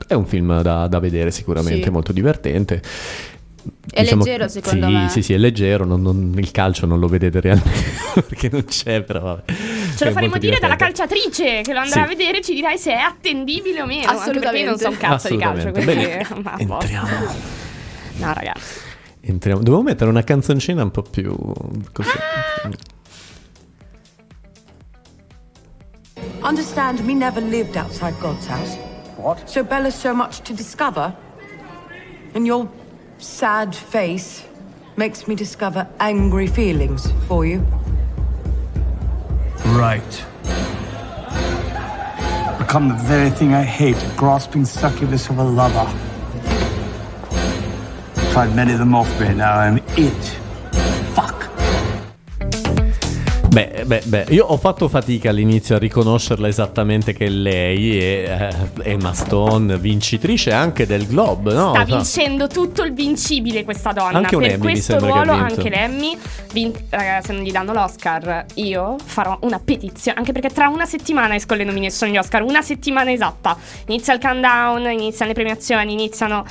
è 0.07 0.15
un 0.15 0.27
film 0.27 0.61
da, 0.63 0.87
da 0.87 0.99
vedere 0.99 1.31
sicuramente, 1.31 1.85
Sì. 1.85 1.91
molto 1.91 2.13
divertente. 2.13 2.83
È 3.91 4.03
leggero, 4.05 4.47
secondo 4.49 4.87
sì, 4.87 4.93
me. 4.93 5.09
Sì, 5.09 5.23
sì, 5.23 5.33
è 5.33 5.39
leggero. 5.39 5.85
non- 5.87 6.03
non- 6.03 6.35
il 6.37 6.51
calcio 6.51 6.85
non 6.85 6.99
lo 6.99 7.07
vedete 7.09 7.41
realmente 7.41 7.81
perché 8.29 8.51
non 8.53 8.65
c'è, 8.67 9.03
però 9.03 9.21
vabbè. 9.21 9.53
Ce 9.97 10.05
lo 10.05 10.11
È 10.11 10.13
faremo 10.13 10.37
dire 10.37 10.59
dalla 10.61 10.77
calciatrice 10.77 11.63
che 11.63 11.73
lo 11.73 11.79
andrà 11.79 11.93
Sì. 11.95 11.99
a 12.01 12.07
vedere 12.07 12.39
e 12.39 12.43
ci 12.43 12.53
dirai 12.55 12.77
se 12.77 12.93
è 12.93 12.99
attendibile 12.99 13.81
o 13.81 13.87
meno. 13.87 14.11
Anche 14.11 14.39
perché 14.39 14.59
io 14.59 14.67
non 14.67 14.79
so 14.79 14.89
un 14.89 14.97
Assolutamente. 14.99 15.07
cazzo 15.07 15.29
di 15.29 15.37
calcio. 15.39 15.69
Assolutamente. 15.69 16.27
Quindi, 16.27 16.65
Bene, 16.65 16.73
entriamo. 16.73 17.09
No, 18.17 18.33
ragazzi. 18.35 18.79
Entriamo. 19.23 19.63
Dovevo 19.63 19.83
mettere 19.83 20.11
una 20.11 20.23
canzoncina 20.25 20.83
un 20.83 20.91
po' 20.91 21.03
più 21.03 21.35
così. 21.93 22.11
Understand, 26.45 27.03
me 27.07 27.15
never 27.15 27.41
lived 27.41 27.79
outside 27.79 28.21
God's 28.21 28.47
house. 28.47 28.77
What? 29.17 29.49
So 29.49 29.63
Bella's 29.63 29.95
so 29.95 30.15
much 30.15 30.41
to 30.41 30.53
discover. 30.53 31.17
And 32.35 32.47
your 32.47 32.71
sad 33.17 33.75
face 33.75 34.45
makes 34.97 35.27
me 35.27 35.35
discover 35.35 35.89
angry 36.01 36.47
feelings 36.47 37.11
for 37.27 37.47
you. 37.47 37.67
Right. 39.69 40.25
Become 42.59 42.89
the 42.89 43.01
very 43.05 43.31
thing 43.31 43.55
I 43.55 43.63
hate, 43.63 43.97
grasping 44.15 44.67
succubus 44.67 45.31
of 45.31 45.39
a 45.39 45.45
lover. 45.45 45.91
Tried 48.33 48.55
many 48.55 48.73
of 48.73 48.81
them 48.81 48.95
off 48.95 49.09
me, 49.19 49.33
now 49.33 49.59
I'm 49.59 49.79
it. 49.97 50.44
Beh, 53.55 53.85
beh, 53.87 54.03
beh, 54.05 54.27
io 54.31 54.47
ho 54.47 54.57
fatto 54.57 54.89
fatica 54.89 55.31
all'inizio 55.31 55.77
a 55.77 55.79
riconoscerla 55.79 56.49
esattamente 56.49 57.13
che 57.13 57.29
lei 57.29 57.97
è 58.01 58.51
eh, 58.83 58.91
Emma 58.91 59.13
Stone, 59.13 59.79
vincitrice 59.79 60.51
anche 60.51 60.87
del 60.87 61.07
Globe, 61.07 61.53
no? 61.53 61.71
Sta 61.71 61.85
vincendo 61.85 62.49
tutto 62.49 62.83
il 62.83 62.93
vincibile 62.93 63.63
questa 63.63 63.93
donna. 63.93 64.19
Anche 64.19 64.37
per 64.37 64.51
Emmy, 64.51 64.59
questo 64.59 64.99
ruolo, 64.99 65.31
anche 65.31 65.69
l'Emmy. 65.69 66.19
Vin- 66.53 66.73
ragazzi, 66.89 67.29
se 67.29 67.33
non 67.35 67.43
gli 67.45 67.53
danno 67.53 67.73
l'Oscar, 67.73 68.45
io 68.55 68.97
farò 69.05 69.39
una 69.43 69.61
petizione. 69.61 70.19
Anche 70.19 70.33
perché 70.33 70.49
tra 70.49 70.67
una 70.67 70.85
settimana 70.85 71.37
escono 71.37 71.61
le 71.61 71.65
nomination 71.65 72.11
agli 72.11 72.19
Oscar. 72.19 72.43
Una 72.43 72.61
settimana 72.61 73.13
esatta. 73.13 73.57
Inizia 73.87 74.15
il 74.15 74.21
countdown, 74.21 74.91
iniziano 74.91 75.31
le 75.31 75.35
premiazioni, 75.35 75.93
iniziano 75.93 76.45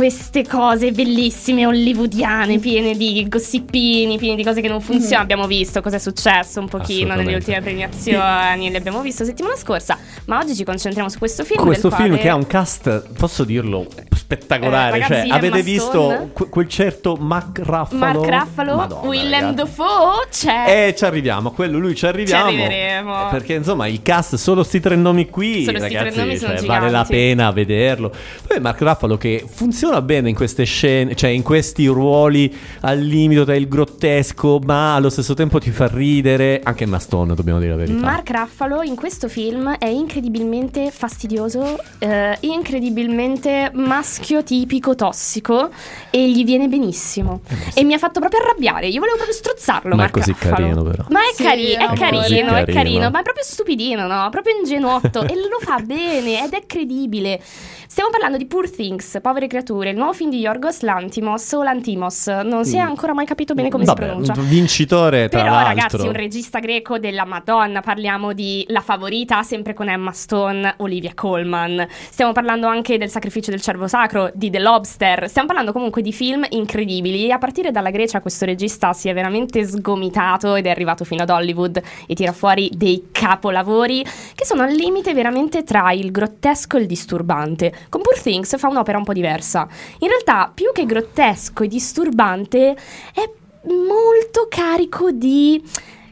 queste 0.00 0.46
cose 0.46 0.92
bellissime 0.92 1.66
hollywoodiane, 1.66 2.58
piene 2.58 2.96
di 2.96 3.26
gossipini, 3.28 4.16
piene 4.16 4.34
di 4.34 4.42
cose 4.42 4.62
che 4.62 4.68
non 4.68 4.80
funzionano. 4.80 5.22
Abbiamo 5.24 5.46
visto 5.46 5.82
cosa 5.82 5.96
è 5.96 5.98
successo 5.98 6.58
un 6.58 6.68
pochino 6.68 7.14
nelle 7.14 7.34
ultime 7.34 7.60
premiazioni, 7.60 8.70
le 8.70 8.78
abbiamo 8.78 9.02
visto 9.02 9.26
settimana 9.26 9.56
scorsa. 9.56 9.98
Ma 10.24 10.38
oggi 10.38 10.54
ci 10.54 10.64
concentriamo 10.64 11.10
su 11.10 11.18
questo 11.18 11.44
film. 11.44 11.62
Questo 11.66 11.90
film 11.90 12.08
quale- 12.08 12.22
che 12.22 12.28
ha 12.30 12.34
un 12.34 12.46
cast, 12.46 13.12
posso 13.12 13.44
dirlo, 13.44 13.86
spettacolare. 14.14 14.96
Eh, 14.96 15.00
ragazzi, 15.00 15.28
cioè, 15.28 15.36
avete 15.36 15.62
visto 15.62 16.30
que- 16.32 16.48
quel 16.48 16.68
certo 16.68 17.16
Mark 17.16 17.58
Ruffalo? 17.58 17.98
Mark 17.98 18.26
Ruffalo, 18.26 18.76
Madonna, 18.76 19.06
Willem 19.06 19.32
ragazzi. 19.32 19.54
Dafoe, 19.54 20.28
c'è. 20.30 20.86
Eh, 20.86 20.94
ci 20.96 21.04
arriviamo, 21.04 21.50
a 21.50 21.52
quello 21.52 21.78
lui 21.78 21.94
ci 21.94 22.06
arriviamo. 22.06 22.46
arriveremo. 22.46 23.26
Eh, 23.26 23.30
Perché 23.32 23.52
insomma 23.52 23.86
il 23.86 24.00
cast, 24.00 24.36
solo 24.36 24.62
sti 24.62 24.80
tre 24.80 24.96
nomi 24.96 25.28
qui, 25.28 25.64
Solo 25.64 25.78
sti 25.78 25.88
tre 25.88 25.98
ragazzi, 25.98 26.18
nomi 26.20 26.38
cioè, 26.38 26.62
vale 26.62 26.88
la 26.90 27.04
pena 27.04 27.50
vederlo. 27.50 28.10
Poi 28.46 28.60
Mark 28.60 28.80
Ruffalo 28.80 29.18
che 29.18 29.44
funziona 29.46 29.88
bene 30.00 30.28
in 30.28 30.34
queste 30.34 30.64
scene, 30.64 31.14
cioè 31.14 31.30
in 31.30 31.42
questi 31.42 31.86
ruoli 31.86 32.54
al 32.82 32.98
limite 33.00 33.44
tra 33.44 33.54
il 33.56 33.68
grottesco, 33.68 34.58
ma 34.64 34.94
allo 34.94 35.10
stesso 35.10 35.34
tempo 35.34 35.58
ti 35.58 35.70
fa 35.70 35.88
ridere. 35.88 36.60
Anche 36.62 36.84
Emma 36.84 36.98
Stone, 36.98 37.34
dobbiamo 37.34 37.58
dire 37.58 37.70
la 37.72 37.76
verità. 37.76 37.98
Mark 37.98 38.30
Ruffalo 38.30 38.82
in 38.82 38.94
questo 38.94 39.28
film 39.28 39.70
è 39.76 39.86
incredibilmente 39.88 40.90
fastidioso, 40.90 41.78
eh, 41.98 42.36
incredibilmente 42.40 43.70
maschio 43.74 44.42
tipico 44.42 44.94
tossico 44.94 45.70
e 46.10 46.30
gli 46.30 46.44
viene 46.44 46.68
benissimo. 46.68 47.40
E 47.74 47.84
mi 47.84 47.94
ha 47.94 47.98
fatto 47.98 48.20
proprio 48.20 48.40
arrabbiare. 48.40 48.86
Io 48.88 49.00
volevo 49.00 49.16
proprio 49.16 49.36
strozzarlo. 49.36 49.92
Eh, 49.92 49.96
Ma 49.96 50.02
è 50.04 50.10
Mark 50.10 50.12
così 50.12 50.30
Ruffalo. 50.32 50.54
carino, 50.54 50.82
però. 50.82 51.04
Ma 51.10 51.20
è, 51.20 51.34
Sì, 51.34 51.42
cari- 51.42 51.72
è 51.72 51.92
carino, 51.94 52.54
È 52.54 52.64
è 52.64 52.72
carino, 52.72 53.10
ma 53.10 53.20
è 53.20 53.22
proprio 53.22 53.44
stupidino, 53.44 54.06
no? 54.06 54.28
Proprio 54.30 54.54
ingenuotto 54.56 55.22
e 55.28 55.34
lo 55.34 55.58
fa 55.60 55.78
bene 55.84 56.44
ed 56.44 56.52
è 56.52 56.62
credibile. 56.66 57.40
Stiamo 57.86 58.10
parlando 58.10 58.36
di 58.36 58.46
Poor 58.46 58.70
Things, 58.70 59.18
Povere 59.20 59.46
creature, 59.48 59.69
il 59.90 59.96
nuovo 59.96 60.12
film 60.12 60.30
di 60.30 60.38
Yorgos 60.40 60.80
Lantimos 60.80 61.52
o 61.52 61.62
Lantimos, 61.62 62.26
non 62.26 62.64
si 62.64 62.76
è 62.76 62.80
ancora 62.80 63.14
mai 63.14 63.24
capito 63.26 63.54
bene 63.54 63.68
come 63.68 63.84
Mm. 63.84 63.86
Vabbè, 63.86 64.02
si 64.02 64.08
pronuncia. 64.08 64.32
vincitore 64.42 65.28
tra 65.28 65.42
Però 65.42 65.52
l'altro. 65.54 65.68
ragazzi, 65.68 66.06
un 66.06 66.12
regista 66.12 66.58
greco 66.58 66.98
della 66.98 67.24
Madonna, 67.24 67.80
parliamo 67.80 68.32
di 68.32 68.64
La 68.68 68.80
Favorita, 68.80 69.42
sempre 69.42 69.72
con 69.74 69.88
Emma 69.88 70.12
Stone, 70.12 70.74
Olivia 70.78 71.12
Colman. 71.14 71.86
Stiamo 72.10 72.32
parlando 72.32 72.66
anche 72.66 72.98
del 72.98 73.08
Sacrificio 73.10 73.50
del 73.50 73.60
Cervo 73.60 73.86
Sacro, 73.86 74.30
di 74.34 74.50
The 74.50 74.58
Lobster. 74.58 75.28
Stiamo 75.28 75.46
parlando 75.46 75.72
comunque 75.72 76.02
di 76.02 76.12
film 76.12 76.44
incredibili 76.50 77.26
e 77.26 77.32
a 77.32 77.38
partire 77.38 77.70
dalla 77.70 77.90
Grecia 77.90 78.20
questo 78.20 78.44
regista 78.44 78.92
si 78.92 79.08
è 79.08 79.14
veramente 79.14 79.64
sgomitato 79.64 80.54
ed 80.56 80.66
è 80.66 80.70
arrivato 80.70 81.04
fino 81.04 81.22
ad 81.22 81.30
Hollywood 81.30 81.80
e 82.06 82.14
tira 82.14 82.32
fuori 82.32 82.70
dei 82.74 83.08
capolavori 83.12 84.04
che 84.34 84.44
sono 84.44 84.62
al 84.62 84.72
limite 84.72 85.14
veramente 85.14 85.62
tra 85.64 85.92
il 85.92 86.10
grottesco 86.10 86.76
e 86.76 86.80
il 86.80 86.86
disturbante. 86.86 87.72
Con 87.88 88.00
Poor 88.02 88.18
Things 88.20 88.58
fa 88.58 88.68
un'opera 88.68 88.98
un 88.98 89.04
po' 89.04 89.12
diversa. 89.12 89.59
In 89.98 90.08
realtà, 90.08 90.50
più 90.52 90.70
che 90.72 90.86
grottesco 90.86 91.64
e 91.64 91.68
disturbante, 91.68 92.76
è 93.14 93.30
molto 93.68 94.46
carico 94.48 95.10
di 95.10 95.62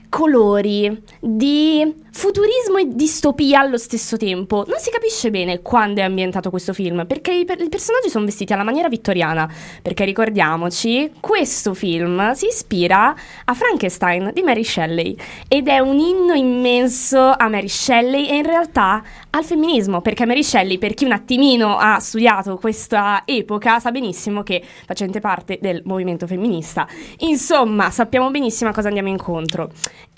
colori, 0.09 1.03
di 1.21 1.95
futurismo 2.19 2.79
e 2.79 2.89
distopia 2.89 3.61
allo 3.61 3.79
stesso 3.79 4.17
tempo. 4.17 4.65
Non 4.67 4.81
si 4.81 4.91
capisce 4.91 5.31
bene 5.31 5.63
quando 5.63 6.01
è 6.01 6.03
ambientato 6.03 6.51
questo 6.51 6.73
film, 6.73 7.07
perché 7.07 7.33
i, 7.33 7.45
per- 7.45 7.61
i 7.61 7.69
personaggi 7.69 8.09
sono 8.09 8.25
vestiti 8.25 8.53
alla 8.53 8.65
maniera 8.65 8.89
vittoriana. 8.89 9.49
Perché 9.81 10.05
ricordiamoci, 10.05 11.13
questo 11.21 11.75
film 11.75 12.33
si 12.33 12.47
ispira 12.47 13.15
a 13.45 13.55
Frankenstein 13.55 14.33
di 14.35 14.43
Mary 14.43 14.65
Shelley 14.65 15.17
ed 15.47 15.69
è 15.69 15.79
un 15.79 15.99
inno 15.99 16.35
immenso 16.35 17.21
a 17.21 17.49
Mary 17.49 17.69
Shelley 17.69 18.27
e 18.27 18.39
in 18.39 18.45
realtà 18.45 19.01
al 19.31 19.45
femminismo, 19.45 20.01
perché 20.01 20.27
Mary 20.27 20.43
Shelley, 20.43 20.79
per 20.79 20.95
chi 20.95 21.05
un 21.05 21.13
attimino 21.13 21.77
ha 21.77 22.01
studiato 22.01 22.57
questa 22.57 23.23
epoca, 23.27 23.79
sa 23.79 23.93
benissimo 23.93 24.43
che 24.43 24.61
facente 24.85 25.21
parte 25.21 25.59
del 25.63 25.83
movimento 25.85 26.27
femminista. 26.27 26.85
Insomma, 27.19 27.93
sappiamo 27.93 28.29
benissimo 28.33 28.71
a 28.71 28.73
cosa 28.73 28.89
andiamo 28.89 29.09
incontro. 29.09 29.71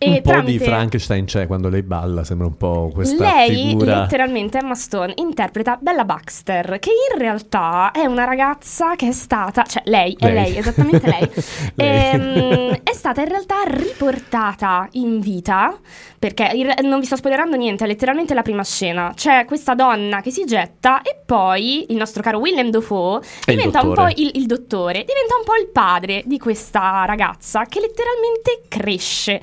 E 0.02 0.08
un 0.08 0.20
po' 0.22 0.40
di 0.40 0.58
Frankenstein 0.58 1.26
c'è 1.26 1.46
quando 1.46 1.68
lei 1.68 1.82
balla, 1.82 2.24
sembra 2.24 2.46
un 2.46 2.56
po' 2.56 2.90
questa 2.90 3.34
lei, 3.34 3.68
figura. 3.68 4.00
letteralmente, 4.00 4.56
Emma 4.56 4.74
Stone, 4.74 5.12
interpreta 5.16 5.76
Bella 5.78 6.06
Baxter, 6.06 6.78
che 6.78 6.88
in 6.88 7.18
realtà 7.18 7.90
è 7.90 8.06
una 8.06 8.24
ragazza 8.24 8.96
che 8.96 9.08
è 9.08 9.12
stata, 9.12 9.62
cioè 9.64 9.82
lei, 9.84 10.16
è 10.18 10.24
Lei. 10.24 10.34
lei, 10.34 10.56
esattamente 10.56 11.06
lei, 11.06 11.30
Lei. 11.76 12.14
Ehm, 12.14 12.80
è 12.82 12.94
stata 12.94 13.20
in 13.20 13.28
realtà 13.28 13.56
riportata 13.66 14.88
in 14.92 15.20
vita, 15.20 15.78
perché 16.18 16.50
in 16.54 16.72
non 16.82 17.00
vi 17.00 17.04
sto 17.04 17.16
spoilerando 17.16 17.56
niente, 17.56 17.84
è 17.84 17.86
letteralmente 17.86 18.32
la 18.32 18.42
prima 18.42 18.64
scena. 18.64 19.12
C'è 19.14 19.44
questa 19.44 19.74
donna 19.74 20.22
che 20.22 20.30
si 20.30 20.46
getta 20.46 21.02
e 21.02 21.20
poi 21.26 21.86
il 21.90 21.96
nostro 21.96 22.22
caro 22.22 22.38
Willem 22.38 22.70
Dafoe 22.70 23.20
È 23.44 23.50
diventa 23.50 23.82
un 23.82 23.92
po' 23.92 24.06
il, 24.14 24.30
il 24.34 24.46
dottore, 24.46 25.04
diventa 25.04 25.36
un 25.38 25.44
po' 25.44 25.56
il 25.60 25.68
padre 25.68 26.22
di 26.24 26.38
questa 26.38 27.04
ragazza 27.04 27.64
che 27.66 27.80
letteralmente 27.80 28.62
cresce, 28.66 29.40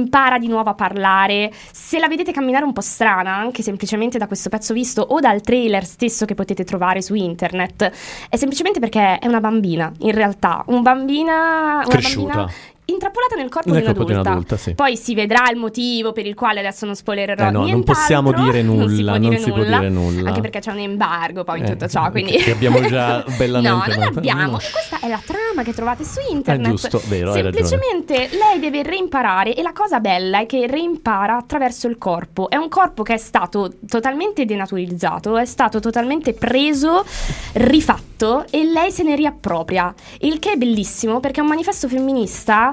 impara 0.00 0.38
di 0.38 0.48
nuovo 0.48 0.70
a 0.70 0.74
parlare. 0.74 1.52
Se 1.70 1.98
la 1.98 2.08
vedete 2.08 2.32
camminare 2.32 2.64
un 2.64 2.72
po' 2.72 2.80
strana, 2.80 3.34
anche 3.36 3.62
semplicemente 3.62 4.18
da 4.18 4.26
questo 4.26 4.48
pezzo 4.48 4.72
visto 4.72 5.02
o 5.02 5.20
dal 5.20 5.40
trailer 5.40 5.84
stesso 5.84 6.24
che 6.24 6.34
potete 6.34 6.64
trovare 6.64 7.02
su 7.02 7.14
internet, 7.14 7.90
è 8.28 8.36
semplicemente 8.36 8.80
perché 8.80 9.18
è 9.18 9.26
una 9.26 9.40
bambina, 9.40 9.92
in 10.00 10.12
realtà, 10.12 10.64
un 10.66 10.82
bambina, 10.82 11.82
una 11.84 11.84
Cresciuta. 11.86 12.34
bambina 12.34 12.52
intrappolata 12.90 13.36
nel 13.36 13.48
corpo 13.48 13.70
Nel 13.70 13.80
di 13.80 13.86
corpo 13.86 14.04
di 14.04 14.10
un'adulta. 14.12 14.30
un'adulta, 14.30 14.56
sì. 14.56 14.74
Poi 14.74 14.96
si 14.96 15.14
vedrà 15.14 15.48
il 15.50 15.56
motivo 15.56 16.12
per 16.12 16.26
il 16.26 16.34
quale 16.34 16.60
adesso 16.60 16.86
non 16.86 16.94
spoilererò 16.96 17.42
Eh 17.48 17.50
no, 17.50 17.58
non 17.58 17.64
nient'altro. 17.66 17.94
possiamo 17.94 18.32
dire 18.32 18.62
Non 18.70 18.88
si 18.88 18.96
nulla, 18.96 19.10
può 19.12 19.20
non 19.20 19.30
dire 19.30 19.40
si 19.42 19.48
può 19.50 19.56
nulla, 19.62 19.78
dire 19.78 19.90
nulla. 19.90 20.28
Anche 20.28 20.40
perché 20.40 20.58
c'è 20.60 20.70
un 20.72 20.78
embargo 20.78 21.44
poi 21.44 21.58
in 21.60 21.64
Eh, 21.64 21.70
tutto 21.72 21.88
ciò, 21.88 22.10
quindi 22.10 22.32
che 22.36 22.50
abbiamo 22.52 22.80
già 22.82 23.24
bellamente 23.36 23.68
No, 23.90 23.94
non 23.96 24.16
abbiamo. 24.16 24.50
No. 24.52 24.56
Questa 24.58 24.98
è 25.00 25.08
la 25.08 25.20
trama 25.24 25.62
che 25.62 25.72
trovate 25.74 26.04
su 26.04 26.18
internet. 26.30 26.66
È 26.66 26.70
giusto, 26.70 27.00
vero. 27.06 27.32
Semplicemente 27.32 28.28
lei 28.32 28.58
deve 28.60 28.82
reimparare 28.82 29.54
e 29.54 29.62
la 29.62 29.72
cosa 29.72 30.00
bella 30.00 30.40
è 30.40 30.46
che 30.46 30.66
reimpara 30.66 31.36
attraverso 31.36 31.86
il 31.88 31.98
corpo. 31.98 32.48
È 32.50 32.56
un 32.56 32.68
corpo 32.68 33.02
che 33.02 33.14
è 33.14 33.18
stato 33.18 33.72
totalmente 33.88 34.44
denaturizzato, 34.44 35.36
è 35.36 35.44
stato 35.44 35.80
totalmente 35.80 36.32
preso, 36.34 37.04
rifatto 37.52 38.44
e 38.50 38.64
lei 38.64 38.90
se 38.90 39.02
ne 39.02 39.14
riappropria. 39.16 39.92
Il 40.20 40.38
che 40.38 40.52
è 40.52 40.56
bellissimo 40.56 41.20
perché 41.20 41.40
è 41.40 41.42
un 41.42 41.48
manifesto 41.48 41.88
femminista 41.88 42.72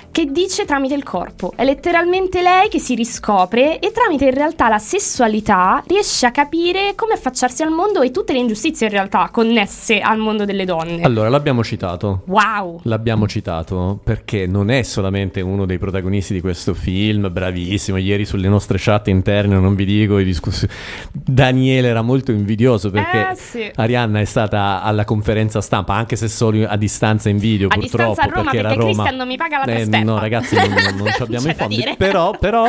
che 0.11 0.25
dice 0.31 0.65
tramite 0.65 0.93
il 0.93 1.03
corpo. 1.03 1.53
È 1.55 1.63
letteralmente 1.63 2.41
lei 2.41 2.67
che 2.69 2.79
si 2.79 2.95
riscopre 2.95 3.79
e 3.79 3.91
tramite 3.91 4.25
in 4.25 4.33
realtà 4.33 4.67
la 4.67 4.77
sessualità 4.77 5.81
riesce 5.87 6.25
a 6.25 6.31
capire 6.31 6.93
come 6.95 7.13
affacciarsi 7.13 7.63
al 7.63 7.71
mondo 7.71 8.01
e 8.01 8.11
tutte 8.11 8.33
le 8.33 8.39
ingiustizie 8.39 8.87
in 8.87 8.91
realtà 8.93 9.29
connesse 9.31 9.99
al 9.99 10.17
mondo 10.17 10.43
delle 10.45 10.65
donne. 10.65 11.01
Allora, 11.03 11.29
l'abbiamo 11.29 11.63
citato. 11.63 12.23
Wow! 12.25 12.79
L'abbiamo 12.83 13.27
citato 13.27 13.99
perché 14.03 14.47
non 14.47 14.69
è 14.69 14.81
solamente 14.83 15.41
uno 15.41 15.65
dei 15.65 15.77
protagonisti 15.77 16.33
di 16.33 16.41
questo 16.41 16.73
film, 16.73 17.31
bravissimo. 17.31 17.97
Ieri 17.97 18.25
sulle 18.25 18.47
nostre 18.49 18.77
chat 18.79 19.07
interne, 19.07 19.57
non 19.59 19.75
vi 19.75 19.85
dico, 19.85 20.19
i 20.19 20.23
discussi- 20.25 20.67
Daniele 21.11 21.87
era 21.87 22.01
molto 22.01 22.31
invidioso 22.31 22.89
perché 22.89 23.29
Eh, 23.31 23.35
sì. 23.35 23.71
Arianna 23.75 24.19
è 24.19 24.25
stata 24.25 24.81
alla 24.81 25.05
conferenza 25.05 25.61
stampa, 25.61 25.93
anche 25.93 26.15
se 26.15 26.27
solo 26.27 26.65
a 26.67 26.75
distanza 26.75 27.29
in 27.29 27.37
video, 27.37 27.67
A 27.69 27.75
purtroppo. 27.77 28.19
a 28.21 28.25
Roma, 28.25 28.49
perché 28.51 28.61
perché 28.61 28.75
Roma. 28.75 28.91
Christian 28.93 29.15
non 29.15 29.27
mi 29.27 29.37
paga 29.37 29.57
la 29.57 29.63
Eh, 29.63 29.65
trasferta. 29.65 29.97
No, 30.03 30.19
ragazzi, 30.19 30.55
non, 30.55 30.69
non- 30.69 30.95
non 30.97 31.07
ci 31.15 31.21
abbiamo 31.21 31.47
i 31.49 31.53
fondi. 31.53 31.75
dire. 31.75 31.95
Però, 31.97 32.31
però 32.39 32.65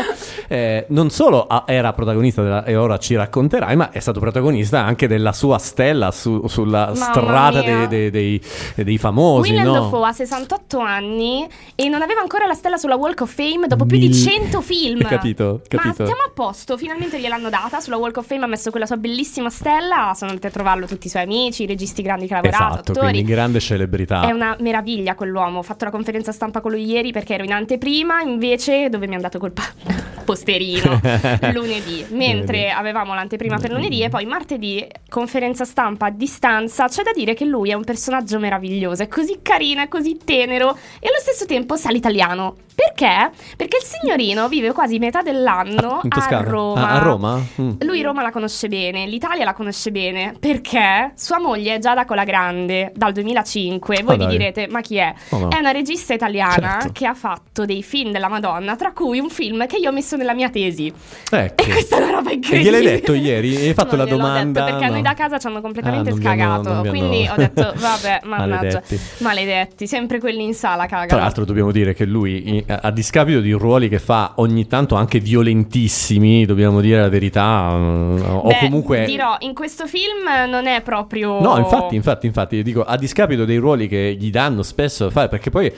eh, 0.49 0.87
non 0.89 1.11
solo 1.11 1.47
era 1.67 1.93
protagonista 1.93 2.43
della- 2.43 2.65
e 2.65 2.77
ora 2.77 2.99
ci 2.99 3.15
racconterai, 3.15 3.77
ma 3.77 3.91
è 3.91 4.01
stato 4.01 4.21
protagonista 4.21 4.81
anche 4.85 5.07
della 5.07 5.33
sua 5.33 5.59
stella 5.59 6.11
su- 6.11 6.47
sulla 6.47 6.87
Mamma 6.87 6.95
strada 6.95 7.63
dei, 7.63 7.89
dei- 7.89 8.11
dei- 8.11 8.43
dei 8.77 8.99
famosi. 8.99 9.51
Willem 9.51 9.67
no? 9.67 9.73
Dafoe 9.73 10.09
ha 10.09 10.13
68 10.13 10.79
anni 10.79 11.47
e 11.75 11.89
non 11.89 12.03
aveva 12.03 12.21
ancora 12.21 12.47
la 12.47 12.55
stella 12.55 12.77
sulla 12.77 12.97
Walk 12.97 13.21
of 13.23 13.33
Fame 13.35 13.67
dopo 13.67 13.85
più 13.87 13.99
di 13.99 14.09
Mil- 14.09 14.17
100 14.17 14.61
film. 14.61 15.01
Capito, 15.13 15.61
Ma 15.71 15.79
capito. 15.83 16.05
stiamo 16.05 16.23
a 16.27 16.31
posto, 16.35 16.77
finalmente 16.77 17.21
gliel'hanno 17.21 17.49
data. 17.49 17.81
Sulla 17.81 17.97
Walk 17.97 18.17
of 18.19 18.27
Fame 18.27 18.45
ha 18.45 18.49
messo 18.49 18.71
quella 18.71 18.87
sua 18.87 18.97
bellissima 18.97 19.51
stella. 19.51 20.13
Sono 20.15 20.31
andati 20.31 20.47
a 20.47 20.51
trovarlo 20.51 20.87
tutti 20.87 21.07
i 21.07 21.11
suoi 21.11 21.23
amici, 21.23 21.63
i 21.65 21.67
registi 21.67 22.03
grandi 22.03 22.27
che 22.27 22.35
ha 22.35 22.41
lavorato, 22.43 22.65
Esatto, 22.75 22.93
attori. 22.93 23.11
quindi 23.13 23.31
grande 23.31 23.61
celebrità. 23.61 24.23
È 24.27 24.31
una 24.33 24.57
meraviglia 24.61 25.15
quell'uomo. 25.15 25.59
Ho 25.59 25.63
fatto 25.63 25.85
la 25.85 25.91
conferenza 25.91 26.33
stampa 26.33 26.61
con 26.61 26.71
lui 26.73 26.85
ieri 26.85 27.13
perché 27.13 27.22
ero 27.29 27.45
in 27.45 27.53
anteprima, 27.53 28.21
invece 28.21 28.89
dove 28.89 29.07
mi 29.07 29.15
hanno 29.15 29.23
dato 29.23 29.39
col 29.39 29.53
posterino 30.25 31.01
lunedì. 31.53 32.05
Mentre 32.11 32.71
avevamo 32.71 33.15
l'anteprima 33.15 33.59
per 33.59 33.71
lunedì 33.71 34.03
e 34.03 34.09
poi 34.09 34.27
martedì 34.27 34.87
conferenza 35.13 35.65
stampa 35.65 36.07
a 36.07 36.11
distanza. 36.11 36.89
C'è 36.89 37.03
da 37.03 37.13
dire 37.15 37.35
che 37.35 37.45
lui 37.45 37.71
è 37.71 37.75
un 37.75 37.85
personaggio 37.85 38.39
meraviglioso, 38.39 39.03
è 39.03 39.09
così 39.09 39.41
carino, 39.43 39.83
è 39.83 39.89
così 39.89 40.19
tenero 40.25 40.71
e 40.99 41.09
allo 41.09 41.21
stesso 41.21 41.45
tempo 41.47 41.77
sa 41.77 41.91
l'italiano. 41.91 42.57
Perché? 42.75 43.31
Perché 43.55 43.77
il 43.77 43.83
signorino 43.85 44.49
vive 44.49 44.73
quasi 44.73 44.99
metà 44.99 45.21
dell'anno 45.21 46.01
In 46.05 46.11
a? 46.11 46.41
Roma. 46.43 46.89
Ah, 46.89 46.95
a 46.95 46.99
Roma? 46.99 47.41
Mm. 47.61 47.71
Lui 47.81 48.01
Roma 48.01 48.23
la 48.23 48.31
conosce 48.31 48.69
bene, 48.69 49.07
l'Italia 49.07 49.45
la 49.45 49.53
conosce 49.53 49.91
bene, 49.93 50.35
perché 50.41 51.13
sua 51.15 51.39
moglie 51.39 51.75
è 51.75 51.79
Giada 51.79 52.07
Colagrande 52.07 52.91
dal 52.97 53.13
2005. 53.13 54.03
Voi 54.03 54.15
Ah, 54.15 54.19
vi 54.19 54.25
dai. 54.25 54.37
direte, 54.39 54.67
ma 54.69 54.81
chi 54.81 54.97
è? 54.97 55.13
Oh, 55.31 55.39
no. 55.39 55.49
È 55.51 55.59
una 55.59 55.71
regista 55.71 56.15
italiana 56.15 56.79
Certo. 56.81 56.93
che 56.93 57.07
ha 57.07 57.15
fatto 57.15 57.67
dei 57.67 57.83
film 57.83 58.11
della 58.11 58.29
Madonna, 58.29 58.75
tra 58.75 58.93
cui 58.93 59.19
un 59.19 59.29
film 59.29 59.67
che 59.67 59.77
io 59.77 59.91
ho 59.91 59.93
messo 59.93 60.17
nella 60.17 60.33
mia 60.35 60.49
tesi. 60.49 60.91
Ecco. 61.31 61.63
E 61.63 61.67
questa 61.71 61.97
è 61.99 62.03
una 62.03 62.11
roba 62.13 62.31
E 62.31 62.35
incredibile. 62.35 62.79
gliel'hai 62.81 62.95
detto 62.95 63.13
ieri? 63.13 63.55
Hai 63.57 63.75
fatto 63.75 63.97
Non 63.97 64.07
la 64.07 64.11
domanda? 64.11 64.61
detto 64.63 64.71
perché 64.73 64.85
a 64.87 64.89
noi 64.89 65.02
Da 65.03 65.15
casa 65.15 65.39
ci 65.39 65.47
hanno 65.47 65.61
completamente 65.61 66.11
Ah, 66.11 66.15
scagato. 66.15 66.71
hanno- 66.71 66.89
Quindi 66.91 67.29
ho 67.31 67.35
detto, 67.37 67.73
vabbè, 67.77 68.21
mannaggia. 68.27 68.57
Maledetti. 68.83 69.01
Maledetti. 69.19 69.87
sempre 69.87 70.21
quelli 70.21 70.45
in 70.45 70.55
sala 70.55 70.87
cagano. 70.87 71.07
Tra 71.09 71.19
l'altro 71.19 71.45
dobbiamo 71.45 71.71
dire 71.73 71.95
che 71.95 72.05
lui, 72.05 72.65
a 72.69 72.91
discapito 72.91 73.41
di 73.41 73.53
ruoli 73.53 73.89
che 73.89 73.99
fa 73.99 74.33
ogni 74.37 74.67
tanto 74.67 74.95
anche 74.95 75.19
violentissimi, 75.21 76.45
dobbiamo 76.45 76.81
dire 76.81 77.01
la 77.01 77.09
verità, 77.09 77.71
mm, 77.77 78.21
o 78.27 78.47
Beh, 78.49 78.59
comunque... 78.61 79.05
dirò, 79.05 79.37
in 79.41 79.55
questo 79.55 79.87
film 79.87 80.29
non 80.49 80.67
è 80.67 80.81
proprio. 80.83 81.41
No, 81.41 81.57
infatti, 81.59 81.95
infatti, 81.97 82.27
infatti, 82.27 82.63
dico, 82.63 82.83
a 82.85 82.97
discapito 82.97 83.45
dei 83.45 83.57
ruoli 83.57 83.89
che 83.89 84.17
gli 84.19 84.31
danno 84.31 84.63
spesso 84.63 85.05
da 85.05 85.11
fare, 85.11 85.29
perché 85.29 85.51
poi 85.51 85.73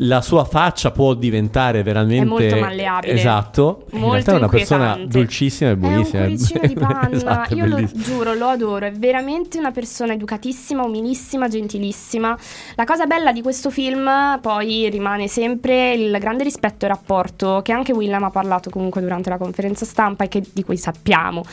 la 0.00 0.20
sua 0.20 0.44
faccia 0.44 0.90
può 0.90 1.14
diventare 1.14 1.82
veramente... 1.82 2.22
È 2.22 2.28
molto 2.28 2.56
malleabile. 2.58 3.12
Esatto. 3.12 3.84
in 3.92 3.98
Molto 4.00 4.12
realtà 4.14 4.32
è 4.32 4.36
una 4.36 4.48
persona 4.48 4.98
dolcissima 5.06 5.70
e 5.70 5.76
buonissima. 5.76 6.24
È 6.24 6.26
un 6.26 6.36
cuoricino 6.36 6.66
di 6.66 6.74
panna. 6.78 7.10
Esatto, 7.10 7.54
Io 7.54 7.66
lo 7.66 7.82
giuro, 7.94 8.34
lo 8.34 8.46
adoro. 8.46 8.65
È 8.74 8.92
veramente 8.92 9.58
una 9.58 9.70
persona 9.70 10.14
educatissima, 10.14 10.82
umilissima, 10.82 11.46
gentilissima. 11.46 12.36
La 12.74 12.84
cosa 12.84 13.06
bella 13.06 13.32
di 13.32 13.40
questo 13.40 13.70
film 13.70 14.38
poi 14.40 14.90
rimane 14.90 15.28
sempre 15.28 15.92
il 15.92 16.16
grande 16.18 16.42
rispetto 16.42 16.84
e 16.84 16.88
rapporto 16.88 17.60
che 17.62 17.72
anche 17.72 17.92
William 17.92 18.24
ha 18.24 18.30
parlato 18.30 18.68
comunque 18.70 19.00
durante 19.00 19.30
la 19.30 19.38
conferenza 19.38 19.84
stampa 19.84 20.24
e 20.24 20.28
che- 20.28 20.44
di 20.52 20.64
cui 20.64 20.76
sappiamo. 20.76 21.44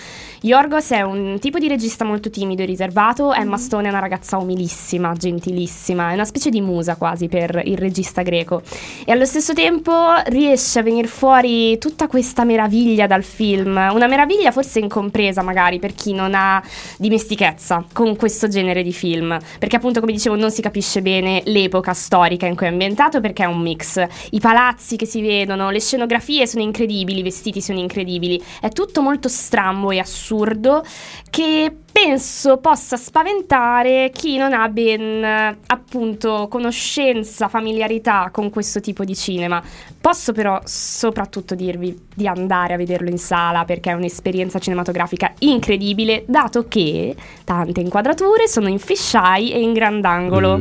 Yorgos 0.42 0.90
è 0.90 1.02
un 1.02 1.38
tipo 1.40 1.60
di 1.60 1.68
regista 1.68 2.04
molto 2.04 2.30
timido 2.30 2.64
e 2.64 2.66
riservato. 2.66 3.32
Emma 3.32 3.58
Stone 3.58 3.86
è 3.88 3.90
una 3.90 4.00
ragazza 4.00 4.38
umilissima, 4.38 5.14
gentilissima. 5.14 6.10
È 6.10 6.14
una 6.14 6.26
specie 6.26 6.50
di 6.50 6.62
musa 6.62 6.96
quasi 6.96 7.28
per 7.28 7.62
il 7.64 7.78
regista 7.78 8.24
greco. 8.24 8.62
E 9.06 9.12
allo 9.12 9.26
stesso 9.26 9.54
tempo 9.54 9.94
riesce 10.26 10.80
a 10.80 10.82
venire 10.82 11.08
fuori 11.08 11.78
tutta 11.78 12.08
questa 12.08 12.44
meraviglia 12.44 13.08
dal 13.08 13.24
film, 13.24 13.76
una 13.94 14.08
meraviglia 14.08 14.52
forse 14.52 14.80
incompresa 14.80 15.42
magari 15.42 15.80
per 15.80 15.94
chi 15.94 16.14
non 16.14 16.34
ha 16.34 16.62
dimestichezza 17.04 17.84
con 17.92 18.16
questo 18.16 18.48
genere 18.48 18.82
di 18.82 18.94
film, 18.94 19.38
perché 19.60 19.76
appunto 19.76 20.00
come 20.00 20.14
dicevo 20.14 20.36
non 20.36 20.52
si 20.52 20.62
capisce 20.62 21.02
bene 21.02 21.42
l'epoca 21.46 21.94
storica 21.94 22.46
in 22.46 22.56
cui 22.56 22.68
è 22.68 22.70
ambientato 22.70 23.20
perché 23.20 23.44
è 23.44 23.48
un 23.48 23.60
mix, 23.60 24.02
i 24.32 24.40
palazzi 24.40 24.96
che 24.96 25.06
si 25.06 25.22
vedono, 25.22 25.70
le 25.70 25.82
scenografie 25.82 26.48
sono 26.48 26.64
incredibili, 26.64 27.20
i 27.20 27.24
vestiti 27.24 27.62
sono 27.62 27.80
incredibili, 27.80 28.42
è 28.62 28.70
tutto 28.70 29.02
molto 29.02 29.28
strambo 29.28 29.92
e 29.92 30.00
assurdo 30.00 30.84
che 31.30 31.76
penso 31.94 32.58
possa 32.58 32.98
spaventare 32.98 34.10
chi 34.12 34.36
non 34.36 34.52
ha 34.52 34.68
ben 34.68 35.24
eh, 35.24 35.58
appunto 35.68 36.48
conoscenza, 36.50 37.48
familiarità 37.48 38.30
con 38.32 38.50
questo 38.50 38.82
tipo 38.82 39.06
di 39.06 39.16
cinema. 39.16 39.64
Posso 40.02 40.34
però 40.34 40.60
soprattutto 40.66 41.56
dirvi 41.56 42.08
di 42.14 42.28
andare 42.28 42.74
a 42.74 42.78
vederlo 42.78 43.10
in 43.10 43.18
sala 43.18 43.64
perché 43.64 43.92
è 43.92 43.94
un'esperienza 43.94 44.60
cinematografica 44.60 45.34
incredibile, 45.40 46.26
dato 46.28 46.68
che 46.68 47.16
tante 47.46 47.80
inquadrature 47.80 48.48
sono 48.48 48.68
in 48.68 48.80
fisheye 48.80 49.54
e 49.54 49.62
in 49.62 49.72
grandangolo. 49.72 50.60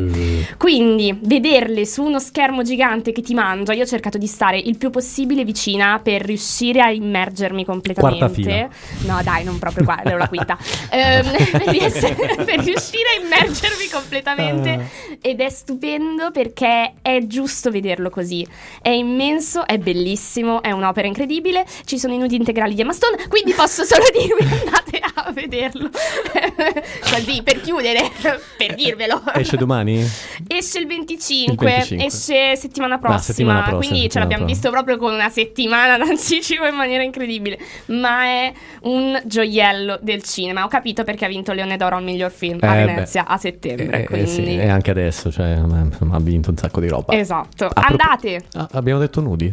Quindi 0.58 1.18
vederle 1.22 1.86
su 1.86 2.04
uno 2.04 2.20
schermo 2.20 2.62
gigante 2.62 3.10
che 3.10 3.22
ti 3.22 3.34
mangia, 3.34 3.72
io 3.72 3.82
ho 3.82 3.86
cercato 3.86 4.18
di 4.18 4.26
stare 4.26 4.58
il 4.58 4.76
più 4.76 4.90
possibile 4.90 5.44
vicina 5.44 5.98
per 6.00 6.22
riuscire 6.22 6.80
a 6.80 6.92
immergermi 6.92 7.64
completamente. 7.64 8.28
Quarta 8.28 8.68
fila. 8.68 9.14
No, 9.14 9.22
dai, 9.22 9.44
non 9.44 9.58
proprio 9.58 9.84
qua, 9.84 10.02
ero 10.04 10.18
la 10.18 10.28
quinta. 10.28 10.56
Ehm, 10.92 11.21
per, 11.30 11.62
riess- 11.68 12.14
per 12.44 12.58
riuscire 12.60 13.08
a 13.16 13.22
immergermi 13.22 13.88
completamente 13.90 14.70
Ah. 14.72 15.16
ed 15.20 15.40
è 15.40 15.48
stupendo 15.50 16.30
perché 16.30 16.94
è 17.02 17.18
giusto 17.26 17.70
vederlo 17.70 18.10
così. 18.10 18.46
È 18.80 18.88
immenso, 18.88 19.66
è 19.66 19.78
bellissimo, 19.78 20.62
è 20.62 20.70
un'opera 20.70 21.06
incredibile. 21.06 21.64
Ci 21.84 21.98
sono 21.98 22.14
i 22.14 22.18
nudi 22.18 22.36
integrali 22.36 22.74
di 22.74 22.80
Emma 22.80 22.92
Stone, 22.92 23.16
quindi 23.28 23.52
posso 23.52 23.84
solo 23.84 24.04
dirvi 24.12 24.42
andate 24.54 24.98
a 24.98 25.11
vederlo. 25.32 25.88
Così 27.10 27.42
per 27.42 27.60
chiudere, 27.60 28.10
per 28.56 28.74
dirvelo. 28.74 29.22
Esce 29.34 29.56
domani? 29.56 30.04
Esce 30.46 30.78
il 30.78 30.86
25, 30.86 31.52
Il 31.66 31.72
25. 31.72 32.04
esce 32.06 32.56
settimana 32.56 32.98
prossima, 32.98 33.20
settimana 33.20 33.58
prossima, 33.62 33.78
quindi 33.78 33.96
ce 33.98 34.02
settimana 34.02 34.28
l'abbiamo 34.28 34.46
visto 34.52 34.70
proprio 34.70 34.96
con 34.96 35.12
una 35.12 35.28
settimana 35.28 35.96
d'anticipo 35.98 36.66
in 36.66 36.74
maniera 36.74 37.02
incredibile, 37.02 37.58
ma 37.86 38.24
è 38.24 38.52
un 38.82 39.20
gioiello 39.24 39.98
del 40.00 40.22
cinema. 40.22 40.64
Ho 40.64 40.68
capito 40.68 41.04
perché 41.04 41.24
ha 41.24 41.28
vinto 41.28 41.52
Leone 41.52 41.76
d'Oro 41.76 41.96
al 41.96 42.02
miglior 42.04 42.30
film 42.30 42.58
a 42.62 42.76
Eh, 42.76 42.84
Venezia 42.84 43.22
beh. 43.22 43.32
a 43.32 43.36
settembre, 43.38 43.98
Eh, 43.98 44.02
eh, 44.02 44.04
quindi 44.06 44.30
sì, 44.30 44.44
e 44.56 44.68
anche 44.68 44.90
adesso, 44.90 45.30
cioè, 45.30 45.50
ha 45.50 46.20
vinto 46.20 46.50
un 46.50 46.56
sacco 46.56 46.80
di 46.80 46.88
roba. 46.88 47.12
Esatto. 47.14 47.66
A 47.66 47.86
Andate. 47.88 48.44
Ah, 48.54 48.68
abbiamo 48.72 48.98
detto 49.00 49.20
nudi? 49.20 49.52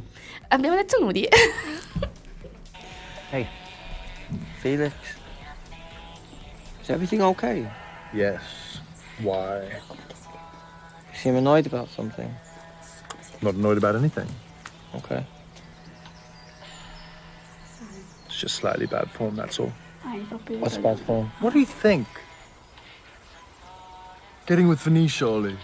Abbiamo 0.50 0.76
detto 0.76 0.98
nudi. 1.00 1.28
Hey, 3.32 3.46
Felix. 4.60 4.92
Is 6.90 6.94
everything 6.94 7.22
okay? 7.22 7.72
Yes. 8.16 8.42
Why? 9.22 9.62
You 9.62 11.18
seem 11.20 11.36
annoyed 11.36 11.68
about 11.68 11.88
something. 11.90 12.34
Not 13.44 13.54
annoyed 13.54 13.78
about 13.78 13.96
anything. 13.96 14.28
Okay. 14.96 15.24
It's 18.26 18.40
just 18.40 18.56
slightly 18.56 18.88
bad 18.88 19.12
form, 19.12 19.36
that's 19.36 19.60
all. 19.60 19.72
What's 20.58 20.80
bad 20.80 21.00
form? 21.02 21.32
What 21.42 21.54
do 21.54 21.60
you 21.60 21.68
think? 21.68 22.08
Getting 24.48 24.68
with 24.68 24.80
Venetia, 24.80 25.28
Ollie. 25.28 25.58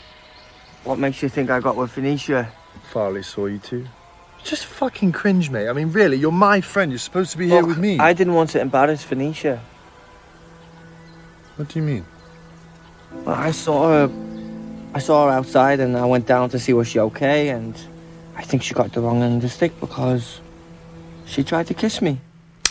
What 0.83 0.99
makes 0.99 1.23
you 1.23 1.29
think 1.29 1.49
I 1.49 1.59
got 1.59 1.75
with 1.75 1.89
Venetia? 1.93 2.51
Farley 2.91 3.23
saw 3.23 3.47
you 3.47 3.57
too. 3.57 3.87
Just 4.43 4.67
fucking 4.67 5.11
cringe, 5.11 5.49
mate. 5.49 5.69
I 5.69 5.73
mean, 5.73 5.91
really, 5.91 6.17
you're 6.17 6.31
my 6.31 6.61
friend. 6.61 6.91
You're 6.91 6.99
supposed 6.99 7.31
to 7.31 7.39
be 7.39 7.47
here 7.47 7.61
Look, 7.61 7.69
with 7.69 7.77
me. 7.79 7.97
I 7.97 8.13
didn't 8.13 8.35
want 8.35 8.51
to 8.51 8.61
embarrass 8.61 9.03
Phoenicia. 9.03 9.59
What 11.57 11.69
do 11.69 11.79
you 11.79 11.85
mean? 11.85 12.05
Well, 13.25 13.35
I 13.35 13.51
saw 13.51 13.89
her. 13.89 14.09
I 14.93 14.99
saw 14.99 15.25
her 15.25 15.31
outside, 15.31 15.79
and 15.79 15.95
I 15.95 16.05
went 16.05 16.25
down 16.25 16.49
to 16.49 16.59
see 16.59 16.73
was 16.73 16.87
she 16.87 16.99
okay. 16.99 17.49
And 17.49 17.75
I 18.35 18.43
think 18.43 18.61
she 18.61 18.73
got 18.73 18.91
the 18.91 18.99
wrong 18.99 19.23
end 19.23 19.35
of 19.35 19.41
the 19.41 19.49
stick 19.49 19.79
because 19.79 20.41
she 21.25 21.43
tried 21.43 21.67
to 21.67 21.73
kiss 21.73 22.01
me. 22.01 22.17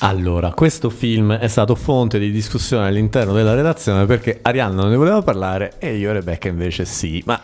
Allora, 0.00 0.52
questo 0.52 0.90
film 0.90 1.32
è 1.32 1.48
stato 1.48 1.74
fonte 1.74 2.18
di 2.18 2.30
discussione 2.30 2.88
all'interno 2.88 3.32
della 3.32 3.54
redazione 3.54 4.04
perché 4.04 4.40
Arianna 4.42 4.82
non 4.82 4.90
ne 4.90 4.96
voleva 4.96 5.22
parlare 5.22 5.74
e 5.78 5.96
io 5.96 6.10
e 6.10 6.12
Rebecca 6.14 6.48
invece 6.48 6.84
sì. 6.84 7.22
Ma 7.24 7.40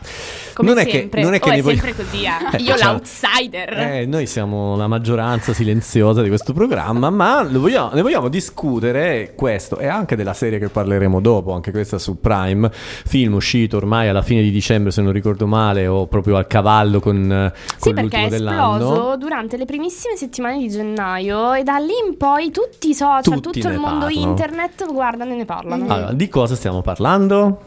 Come 0.54 0.68
non 0.70 0.78
è 0.78 0.82
sempre. 0.88 1.20
che 1.20 1.24
non 1.24 1.34
è 1.34 1.38
che 1.40 1.48
Oh, 1.48 1.52
ne 1.52 1.58
è 1.58 1.62
voglio- 1.62 1.80
sempre 1.80 2.04
così, 2.04 2.22
eh. 2.24 2.28
Eh, 2.56 2.62
Io 2.62 2.72
facciamo- 2.72 2.92
l'outsider. 2.92 3.72
Eh, 3.78 4.06
noi 4.06 4.26
siamo 4.26 4.76
la 4.76 4.86
maggioranza 4.86 5.52
silenziosa 5.52 6.22
di 6.22 6.28
questo 6.28 6.52
programma, 6.52 7.10
ma 7.10 7.42
vogliamo- 7.42 7.90
ne 7.92 8.02
vogliamo 8.02 8.28
discutere 8.28 9.32
questo 9.36 9.78
e 9.78 9.86
anche 9.86 10.16
della 10.16 10.34
serie 10.34 10.58
che 10.58 10.68
parleremo 10.68 11.20
dopo, 11.20 11.52
anche 11.52 11.70
questa 11.70 11.98
su 11.98 12.20
Prime, 12.20 12.70
film 12.72 13.34
uscito 13.34 13.76
ormai 13.76 14.08
alla 14.08 14.22
fine 14.22 14.42
di 14.42 14.50
dicembre 14.50 14.90
se 14.90 15.02
non 15.02 15.12
ricordo 15.12 15.46
male 15.46 15.86
o 15.86 16.06
proprio 16.06 16.36
al 16.36 16.46
cavallo 16.46 17.00
con, 17.00 17.52
Sì, 17.76 17.92
con 17.92 17.94
perché 17.94 18.16
è 18.16 18.20
l'ultimo 18.22 18.28
dell'anno. 18.28 18.76
esploso 18.76 19.16
durante 19.16 19.56
le 19.56 19.64
primissime 19.64 20.16
settimane 20.16 20.58
di 20.58 20.68
gennaio 20.68 21.54
e 21.54 21.62
da 21.62 21.78
lì 21.78 21.92
in 22.08 22.16
poi 22.16 22.50
tutti 22.50 22.90
i 22.90 22.94
social, 22.94 23.22
Tutti 23.22 23.60
tutto 23.60 23.68
il 23.68 23.78
mondo 23.78 24.06
parlano. 24.06 24.28
internet 24.28 24.92
guardano 24.92 25.32
e 25.32 25.36
ne 25.36 25.44
parlano. 25.44 25.84
Allora, 25.92 26.12
di 26.12 26.28
cosa 26.28 26.54
stiamo 26.54 26.82
parlando? 26.82 27.60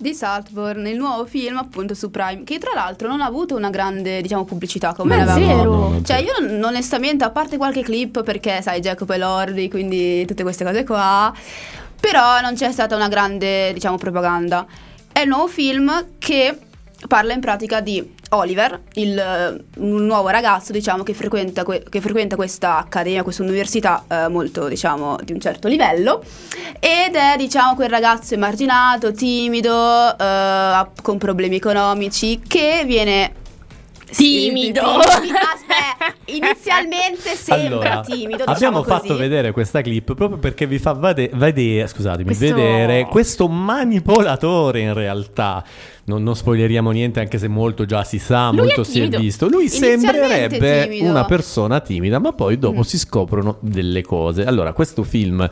Di 0.00 0.14
Saltburn, 0.14 0.86
il 0.86 0.96
nuovo 0.96 1.26
film 1.26 1.56
appunto 1.56 1.92
su 1.92 2.08
Prime, 2.12 2.44
che 2.44 2.58
tra 2.58 2.70
l'altro 2.72 3.08
non 3.08 3.20
ha 3.20 3.24
avuto 3.24 3.56
una 3.56 3.68
grande, 3.68 4.20
diciamo, 4.22 4.44
pubblicità 4.44 4.94
come 4.94 5.16
Ma 5.16 5.22
è 5.22 5.24
l'avevamo. 5.26 5.56
vero? 5.56 5.70
No, 5.72 5.88
no, 5.88 6.02
Cioè, 6.04 6.18
zero. 6.18 6.40
io 6.44 6.48
non- 6.52 6.62
onestamente, 6.64 7.24
a 7.24 7.30
parte 7.30 7.56
qualche 7.56 7.82
clip, 7.82 8.22
perché 8.22 8.62
sai, 8.62 8.78
Jacopo 8.80 9.12
e 9.14 9.18
Lordi, 9.18 9.68
quindi 9.68 10.24
tutte 10.24 10.44
queste 10.44 10.62
cose 10.64 10.84
qua, 10.84 11.32
però 11.98 12.40
non 12.40 12.54
c'è 12.54 12.70
stata 12.70 12.94
una 12.94 13.08
grande, 13.08 13.72
diciamo, 13.72 13.96
propaganda. 13.96 14.64
È 15.10 15.18
il 15.18 15.28
nuovo 15.28 15.48
film 15.48 15.92
che 16.18 16.56
parla 17.08 17.32
in 17.32 17.40
pratica 17.40 17.80
di 17.80 18.14
Oliver, 18.30 18.80
il, 18.94 19.18
eh, 19.18 19.64
un 19.80 20.04
nuovo 20.06 20.28
ragazzo, 20.28 20.72
diciamo, 20.72 21.02
che 21.02 21.14
frequenta, 21.14 21.64
que- 21.64 21.82
che 21.88 22.00
frequenta 22.00 22.36
questa 22.36 22.78
accademia, 22.78 23.22
questa 23.22 23.42
università 23.42 24.04
eh, 24.08 24.28
molto, 24.28 24.68
diciamo, 24.68 25.16
di 25.22 25.32
un 25.32 25.40
certo 25.40 25.68
livello 25.68 26.22
ed 26.78 27.14
è, 27.14 27.36
diciamo, 27.36 27.74
quel 27.74 27.88
ragazzo 27.88 28.34
emarginato, 28.34 29.12
timido, 29.12 30.16
eh, 30.18 30.86
con 31.02 31.18
problemi 31.18 31.56
economici, 31.56 32.40
che 32.46 32.82
viene 32.86 33.32
Timido. 34.10 34.80
Aspetta, 35.04 36.14
inizialmente 36.26 37.34
sembra 37.34 37.66
Allora, 37.90 38.00
timido. 38.00 38.36
diciamo 38.38 38.52
abbiamo 38.54 38.82
così. 38.82 38.90
fatto 38.90 39.16
vedere 39.16 39.52
questa 39.52 39.82
clip 39.82 40.14
proprio 40.14 40.38
perché 40.38 40.66
vi 40.66 40.78
fa 40.78 40.92
vade- 40.92 41.30
vedere, 41.34 41.86
scusatemi, 41.86 42.24
Questo- 42.24 42.54
vedere 42.54 43.06
questo 43.06 43.48
manipolatore 43.48 44.80
in 44.80 44.94
realtà 44.94 45.62
non, 46.08 46.22
non 46.22 46.34
spoileriamo 46.34 46.90
niente 46.90 47.20
anche 47.20 47.38
se 47.38 47.46
molto 47.48 47.84
già 47.84 48.02
si 48.04 48.18
sa, 48.18 48.48
Lui 48.50 48.58
è 48.58 48.62
molto 48.64 48.84
si 48.84 49.00
è 49.00 49.08
visto. 49.08 49.48
Lui 49.48 49.68
sembrerebbe 49.68 50.88
timido. 50.88 51.08
una 51.10 51.24
persona 51.24 51.80
timida, 51.80 52.18
ma 52.18 52.32
poi 52.32 52.56
Mm. 52.56 52.60
dopo 52.60 52.82
si 52.82 52.98
scoprono 52.98 53.58
delle 53.60 54.02
cose. 54.02 54.44
Allora, 54.44 54.72
questo 54.72 55.02
film 55.04 55.46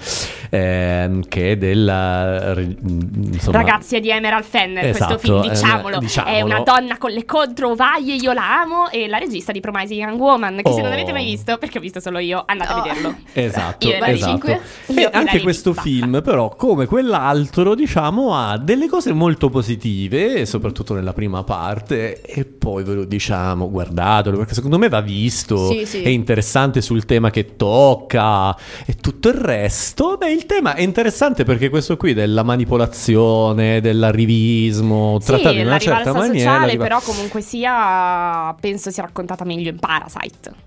ehm, 0.50 1.22
che 1.28 1.52
è 1.52 1.56
della... 1.56 2.54
insomma, 2.58 3.58
Ragazzi, 3.58 3.96
è 3.96 4.00
di 4.00 4.10
Emerald 4.10 4.44
Fenner 4.44 4.84
Esatto, 4.86 5.16
questo 5.16 5.32
film, 5.40 5.44
eh, 5.44 5.48
diciamolo. 5.50 5.98
diciamolo. 5.98 6.36
È 6.36 6.40
una 6.42 6.60
donna 6.60 6.98
con 6.98 7.10
le 7.10 7.24
controvaglie, 7.24 8.14
io 8.14 8.32
la 8.32 8.60
amo. 8.62 8.90
E 8.90 9.08
la 9.08 9.18
regista 9.18 9.52
di 9.52 9.60
Promising 9.60 10.00
Young 10.00 10.18
Woman, 10.20 10.60
che 10.62 10.72
se 10.72 10.80
non 10.80 10.90
Oh. 10.90 10.94
avete 10.94 11.12
mai 11.12 11.24
visto, 11.24 11.58
perché 11.58 11.78
ho 11.78 11.80
visto 11.80 12.00
solo 12.00 12.18
io, 12.18 12.42
andate 12.46 12.72
Oh. 12.72 12.76
a 12.76 12.82
vederlo. 12.82 13.14
Esatto, 13.32 13.86
Io 13.88 14.04
esatto. 14.04 14.50
Io 14.50 14.60
e 14.96 15.08
anche 15.12 15.40
questo 15.40 15.72
film, 15.74 16.22
però, 16.22 16.48
come 16.56 16.86
quell'altro, 16.86 17.74
diciamo, 17.74 18.34
ha 18.34 18.56
delle 18.58 18.88
cose 18.88 19.12
molto 19.12 19.48
positive, 19.50 20.45
soprattutto 20.46 20.94
nella 20.94 21.12
prima 21.12 21.42
parte. 21.44 22.20
E 22.22 22.44
poi 22.44 22.84
ve 22.84 22.94
lo 22.94 23.04
diciamo, 23.04 23.70
guardatelo, 23.70 24.36
perché 24.38 24.54
secondo 24.54 24.78
me 24.78 24.88
va 24.88 25.00
visto. 25.00 25.70
Sì, 25.70 25.84
sì. 25.86 26.02
È 26.02 26.08
interessante 26.08 26.80
sul 26.80 27.04
tema 27.04 27.30
che 27.30 27.56
tocca 27.56 28.56
e 28.84 28.94
tutto 28.94 29.28
il 29.28 29.34
resto. 29.34 30.16
Beh, 30.16 30.30
il 30.30 30.46
tema 30.46 30.74
è 30.74 30.82
interessante 30.82 31.44
perché 31.44 31.68
questo 31.68 31.96
qui 31.96 32.14
della 32.14 32.42
manipolazione, 32.42 33.80
dell'arrivismo, 33.80 35.18
trattato 35.22 35.50
sì, 35.50 35.58
in 35.58 35.64
la 35.64 35.70
una 35.70 35.78
certa 35.78 36.12
maniera. 36.12 36.50
sociale, 36.52 36.72
riva- 36.72 36.82
però 36.84 37.00
comunque 37.00 37.40
sia, 37.40 38.54
penso 38.60 38.90
sia 38.90 39.02
raccontata 39.02 39.44
meglio 39.44 39.70
in 39.70 39.78
Parasite. 39.78 40.64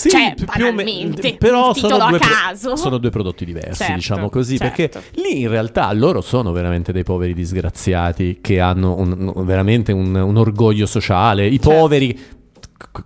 Sì, 0.00 0.08
Cioè, 0.08 0.34
banalmente, 0.44 1.34
però 1.36 1.74
sono 1.74 1.98
due, 2.08 2.18
pro- 2.18 2.28
caso. 2.28 2.76
sono 2.76 2.96
due 2.98 3.10
prodotti 3.10 3.44
diversi, 3.44 3.74
Certo, 3.82 3.94
diciamo 3.94 4.30
così, 4.30 4.56
certo. 4.56 4.74
perché 4.88 5.02
lì 5.20 5.40
in 5.42 5.48
realtà 5.48 5.92
loro 5.92 6.20
sono 6.22 6.52
veramente 6.52 6.90
dei 6.92 7.02
poveri 7.02 7.34
disgraziati 7.34 8.38
che 8.40 8.60
hanno 8.60 8.96
un- 8.96 9.32
veramente 9.44 9.92
un, 9.92 10.14
un 10.14 10.36
orgoglio 10.36 10.86
sociale. 10.86 11.46
I 11.46 11.60
Certo. 11.60 11.68
poveri 11.68 12.18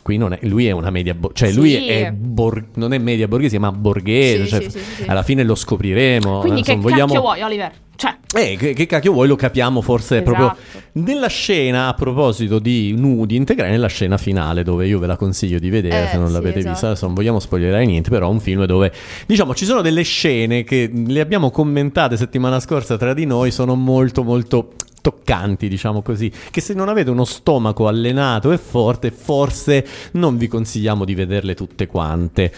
Qui 0.03 0.17
non 0.17 0.33
è, 0.33 0.39
lui 0.43 0.67
è 0.67 0.71
una 0.71 0.89
media, 0.91 1.15
cioè 1.35 1.53
lui 1.53 1.71
Sì. 1.73 1.87
è 1.89 2.11
bor- 2.11 2.65
non 2.77 2.93
è 2.95 2.99
media 2.99 3.29
borghese, 3.29 3.59
ma 3.59 3.71
borghese. 3.71 4.45
Sì, 4.45 4.49
cioè, 4.51 4.71
sì. 4.71 5.03
Alla 5.07 5.23
fine 5.23 5.43
lo 5.45 5.55
scopriremo. 5.55 6.41
Quindi 6.41 6.61
Insomma, 6.61 6.77
che 6.79 6.83
vogliamo- 6.83 7.07
cacchio 7.13 7.21
vuoi, 7.21 7.43
Oliver? 7.43 7.73
Cioè, 7.97 8.17
eh, 8.35 8.57
che, 8.57 8.73
che 8.73 8.87
cacchio 8.87 9.13
vuoi? 9.13 9.29
Lo 9.29 9.37
capiamo 9.37 9.81
forse 9.81 10.23
proprio 10.23 10.47
Esatto. 10.53 10.85
nella 10.95 11.29
scena, 11.29 11.87
a 11.89 11.95
proposito 11.95 12.59
di 12.59 12.93
nudi 12.97 13.37
integrali, 13.37 13.71
nella 13.71 13.87
scena 13.87 14.17
finale 14.17 14.65
dove 14.65 14.87
io 14.89 14.99
ve 14.99 15.07
la 15.07 15.17
consiglio 15.17 15.59
di 15.61 15.69
vedere 15.71 16.07
Eh, 16.07 16.09
se 16.09 16.17
non 16.17 16.33
l'avete 16.33 16.59
esatto. 16.59 16.73
vista. 16.73 16.87
Adesso 16.89 17.05
non 17.07 17.15
vogliamo 17.15 17.39
spoilerare 17.39 17.85
niente, 17.87 18.11
però 18.11 18.27
è 18.29 18.31
un 18.31 18.41
film 18.41 18.65
dove, 18.65 18.91
diciamo, 19.27 19.55
ci 19.55 19.65
sono 19.65 19.81
delle 19.81 20.03
scene 20.03 20.65
che 20.65 20.91
le 20.93 21.21
abbiamo 21.21 21.51
commentate 21.51 22.17
settimana 22.17 22.59
scorsa 22.59 22.97
tra 22.97 23.15
di 23.15 23.27
noi, 23.27 23.51
sono 23.53 23.75
molto 23.77 24.25
molto 24.25 24.73
toccanti, 25.05 25.69
diciamo 25.69 26.01
così, 26.01 26.33
che 26.51 26.63
se 26.63 26.73
non 26.73 26.89
avete 26.89 27.11
uno 27.11 27.27
stomaco 27.27 27.87
allenato 27.87 28.53
e 28.53 28.57
forte, 28.57 29.11
forse 29.11 29.87
non 30.13 30.39
vi 30.39 30.49
consigliamo 30.49 31.05
di 31.05 31.15
vederle 31.15 31.55
tutte 31.55 31.87
quante. 31.87 32.51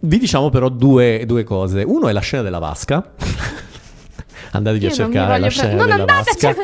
Vi 0.00 0.18
diciamo 0.18 0.50
però 0.50 0.68
due, 0.68 1.24
due 1.24 1.44
cose. 1.44 1.82
Uno 1.82 2.08
è 2.08 2.12
la 2.12 2.20
scena 2.20 2.42
della 2.42 2.58
vasca. 2.58 3.14
Andatevi 4.50 4.86
a 4.86 4.90
cercare 4.90 5.38
la 5.38 5.48
scena 5.50 5.84
della 5.84 6.04
vasca. 6.04 6.54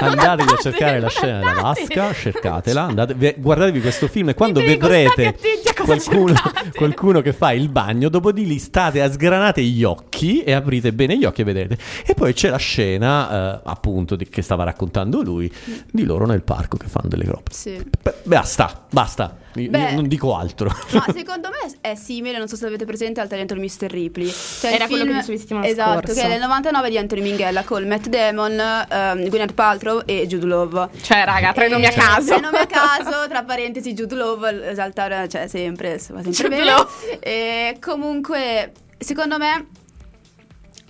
Andatevi 0.00 0.52
a 0.52 0.56
cercare 0.56 1.00
la 1.00 1.08
scena 1.08 1.38
della 1.38 1.60
vasca, 1.60 2.12
cercatela, 2.14 2.82
andate- 2.82 3.34
guardatevi 3.38 3.80
questo 3.80 4.08
film 4.08 4.30
e 4.30 4.34
quando 4.34 4.60
vedrete 4.60 5.36
qualcuno, 5.84 6.34
qualcuno 6.74 7.20
che 7.20 7.32
fa 7.32 7.52
il 7.52 7.68
bagno, 7.68 8.08
dopo 8.08 8.32
di 8.32 8.46
lì 8.46 8.58
state 8.58 9.02
a 9.02 9.10
sgranate 9.10 9.62
gli 9.62 9.84
occhi 9.84 10.42
e 10.42 10.52
aprite 10.52 10.92
bene 10.92 11.18
gli 11.18 11.24
occhi 11.24 11.42
e 11.42 11.44
vedete. 11.44 11.78
E 12.06 12.14
poi 12.14 12.32
c'è 12.32 12.48
la 12.48 12.56
scena, 12.56 13.56
eh, 13.56 13.60
appunto, 13.64 14.16
di- 14.16 14.28
che 14.28 14.42
stava 14.42 14.64
raccontando 14.64 15.22
lui, 15.22 15.52
di 15.90 16.04
loro 16.04 16.26
nel 16.26 16.42
parco 16.42 16.76
che 16.76 16.86
fanno 16.86 17.08
delle 17.08 17.24
robe. 17.24 17.50
Sì. 17.50 17.82
Basta, 18.22 18.86
basta. 18.90 19.36
Io- 19.56 19.70
Beh. 19.70 19.78
io 19.90 19.94
non 19.94 20.08
dico 20.08 20.34
altro. 20.36 20.68
Ma 20.92 21.04
secondo 21.14 21.48
me 21.50 21.72
è 21.80 21.94
simile, 21.94 22.38
non 22.38 22.48
so 22.48 22.56
se 22.56 22.64
l'avete 22.64 22.84
presente, 22.84 23.20
al 23.20 23.28
talento 23.28 23.54
di 23.54 23.60
Mr. 23.60 23.88
Ripley. 23.90 24.28
Cioè 24.28 24.72
Era 24.72 24.84
il 24.84 24.90
quello 24.90 25.04
film- 25.04 25.14
che 25.16 25.20
dicevi 25.20 25.38
settimana 25.38 25.66
Esatto, 25.66 26.06
scorsa. 26.06 26.20
che 26.20 26.26
è 26.26 26.30
del 26.30 26.40
99 26.40 26.90
di 26.90 26.98
Anthony 26.98 27.20
Minghella 27.22 27.62
con 27.64 27.86
Matt 27.86 28.06
Damon, 28.08 28.58
ehm, 28.88 29.28
Gwyneth 29.28 29.52
Paltrow 29.54 30.02
e 30.04 30.26
Jude 30.26 30.46
Law. 30.46 30.88
cioè, 31.02 31.24
raga, 31.24 31.52
tre 31.52 31.68
nomi 31.68 31.86
a 31.86 31.92
caso. 31.92 32.26
Tre 32.32 32.40
nomi 32.40 32.56
a 32.58 32.66
caso, 32.66 33.28
tra 33.28 33.42
parentesi 33.44 33.92
Jude 33.94 34.14
Law, 34.14 34.44
esaltare, 34.44 35.28
cioè 35.28 35.46
sempre, 35.46 35.92
va 36.10 36.22
sempre 36.22 36.30
Jude 36.32 36.48
bene. 36.48 36.64
Law. 36.64 36.88
E 37.20 37.76
comunque, 37.80 38.72
secondo 38.98 39.38
me, 39.38 39.66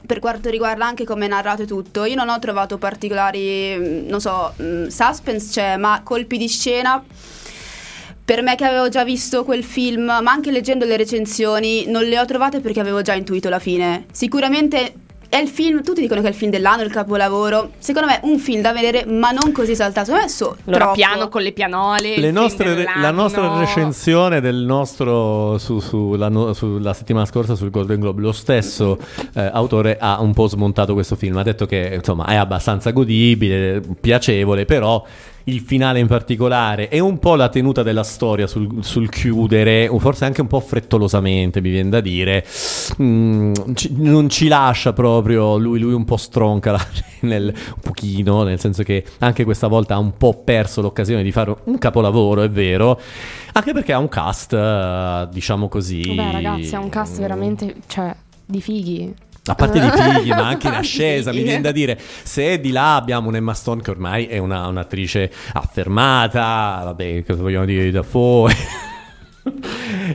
per 0.07 0.19
quanto 0.19 0.51
riguarda 0.51 0.85
anche 0.87 1.05
come 1.05 1.25
è 1.27 1.29
narrato 1.29 1.63
e 1.63 1.67
tutto, 1.67 2.05
io 2.05 2.15
non 2.15 2.29
ho 2.29 2.39
trovato 2.39 2.77
particolari, 2.79 3.75
mm, 3.79 4.09
non 4.09 4.21
so, 4.21 4.53
mm, 4.61 4.87
suspense 4.89 5.51
c'è, 5.51 5.77
ma 5.77 6.01
colpi 6.05 6.37
di 6.39 6.49
scena... 6.49 7.03
Per 8.25 8.41
me 8.43 8.55
che 8.55 8.65
avevo 8.65 8.89
già 8.89 9.05
visto 9.05 9.45
quel 9.45 9.63
film, 9.63 10.05
ma 10.05 10.31
anche 10.31 10.51
leggendo 10.51 10.87
le 10.87 10.97
recensioni, 10.97 11.85
non 11.89 12.05
le 12.05 12.19
ho 12.19 12.25
trovate 12.25 12.61
perché 12.61 12.81
avevo 12.81 13.03
già 13.03 13.13
intuito 13.13 13.51
la 13.51 13.59
fine. 13.59 14.07
Sicuramente 14.13 14.95
è 15.29 15.37
il 15.37 15.49
film, 15.49 15.83
tutti 15.83 16.01
dicono 16.01 16.23
che 16.23 16.29
è 16.29 16.31
il 16.31 16.37
film 16.37 16.51
dell'anno, 16.51 16.85
il 16.85 16.91
capolavoro. 16.91 17.73
Secondo 17.79 18.09
me 18.09 18.21
è 18.21 18.25
un 18.25 18.39
film 18.39 18.63
da 18.63 18.73
vedere, 18.73 19.05
ma 19.05 19.31
non 19.31 19.53
così 19.53 19.75
saltato. 19.75 20.07
Secondo 20.07 20.27
me 20.27 20.33
so, 20.33 20.57
Allora, 20.65 20.85
troppo. 20.85 20.95
piano 20.97 21.29
con 21.29 21.43
le 21.43 21.53
pianole. 21.53 22.19
Le 22.19 22.31
nostre- 22.31 22.87
la 22.97 23.11
nostra 23.11 23.59
recensione 23.59 24.41
del 24.41 24.57
nostro 24.57 25.59
su, 25.59 25.81
sulla, 25.81 26.31
no- 26.31 26.55
sulla 26.55 26.95
settimana 26.95 27.27
scorsa 27.27 27.55
sul 27.55 27.69
Golden 27.69 28.01
Globe, 28.01 28.23
lo 28.23 28.33
stesso 28.33 28.97
eh, 29.35 29.51
autore 29.53 29.99
ha 30.01 30.23
un 30.23 30.33
po' 30.33 30.47
smontato 30.47 30.95
questo 30.95 31.15
film. 31.17 31.37
Ha 31.37 31.43
detto 31.43 31.67
che 31.67 31.93
insomma 31.95 32.25
è 32.25 32.37
abbastanza 32.37 32.91
godibile, 32.93 33.83
piacevole, 34.01 34.65
però 34.65 35.05
il 35.45 35.61
finale 35.61 35.99
in 35.99 36.07
particolare 36.07 36.89
e 36.89 37.01
un 37.01 37.19
po' 37.19 37.35
la 37.35 37.49
tenuta 37.49 37.83
della 37.83 38.03
storia 38.03 38.47
sul, 38.47 38.83
sul 38.83 39.11
chiudere, 39.11 39.89
o 39.89 39.99
forse 39.99 40.25
anche 40.25 40.41
un 40.41 40.47
po' 40.47 40.61
frettolosamente, 40.61 41.61
mi 41.61 41.71
viene 41.71 41.91
da 41.91 42.01
dire, 42.01 42.45
mm, 43.03 43.53
ci- 43.75 43.93
non 43.97 44.29
ci 44.29 44.49
lascia 44.49 44.93
proprio 44.93 45.59
lui, 45.59 45.79
lui 45.79 45.93
un 45.93 46.05
po' 46.05 46.17
stronca 46.17 46.73
la- 46.73 46.87
nel, 47.21 47.53
un 47.55 47.81
pochino, 47.83 48.43
nel 48.43 48.59
senso 48.59 48.83
che 48.83 49.05
anche 49.19 49.45
questa 49.45 49.67
volta 49.67 49.95
ha 49.95 49.99
un 49.99 50.17
po' 50.17 50.35
perso 50.45 50.81
l'occasione 50.81 51.23
di 51.23 51.33
fare 51.33 51.55
un 51.65 51.77
capolavoro, 51.79 52.43
è 52.43 52.49
vero, 52.51 52.99
anche 53.53 53.73
perché 53.73 53.93
ha 53.93 53.99
un 53.99 54.09
cast, 54.09 54.53
eh, 54.55 55.29
diciamo 55.31 55.69
così. 55.69 56.15
Beh, 56.15 56.33
ragazzi, 56.33 56.75
è 56.75 56.79
un 56.79 56.89
cast 56.89 57.19
veramente, 57.19 57.75
cioè, 57.87 58.15
di 58.47 58.61
fighi. 58.61 59.15
A 59.47 59.55
parte 59.55 59.79
di 59.79 59.91
figli, 59.91 60.31
ma 60.31 60.47
anche 60.49 60.69
in 60.69 60.75
ascesa, 60.75 61.31
mi 61.33 61.43
viene 61.43 61.61
da 61.61 61.71
dire, 61.71 61.99
se 62.23 62.59
di 62.61 62.71
là 62.73 62.97
abbiamo 62.97 63.29
un'Emma 63.29 63.53
Stone 63.53 63.83
che 63.83 63.91
ormai 63.91 64.25
è 64.27 64.39
una- 64.39 64.67
un'attrice 64.69 65.31
affermata, 65.53 66.81
vabbè, 66.85 67.25
cosa 67.27 67.43
vogliamo 67.43 67.67
dire 67.67 67.85
di 67.85 67.91
Dafoe? 67.91 68.55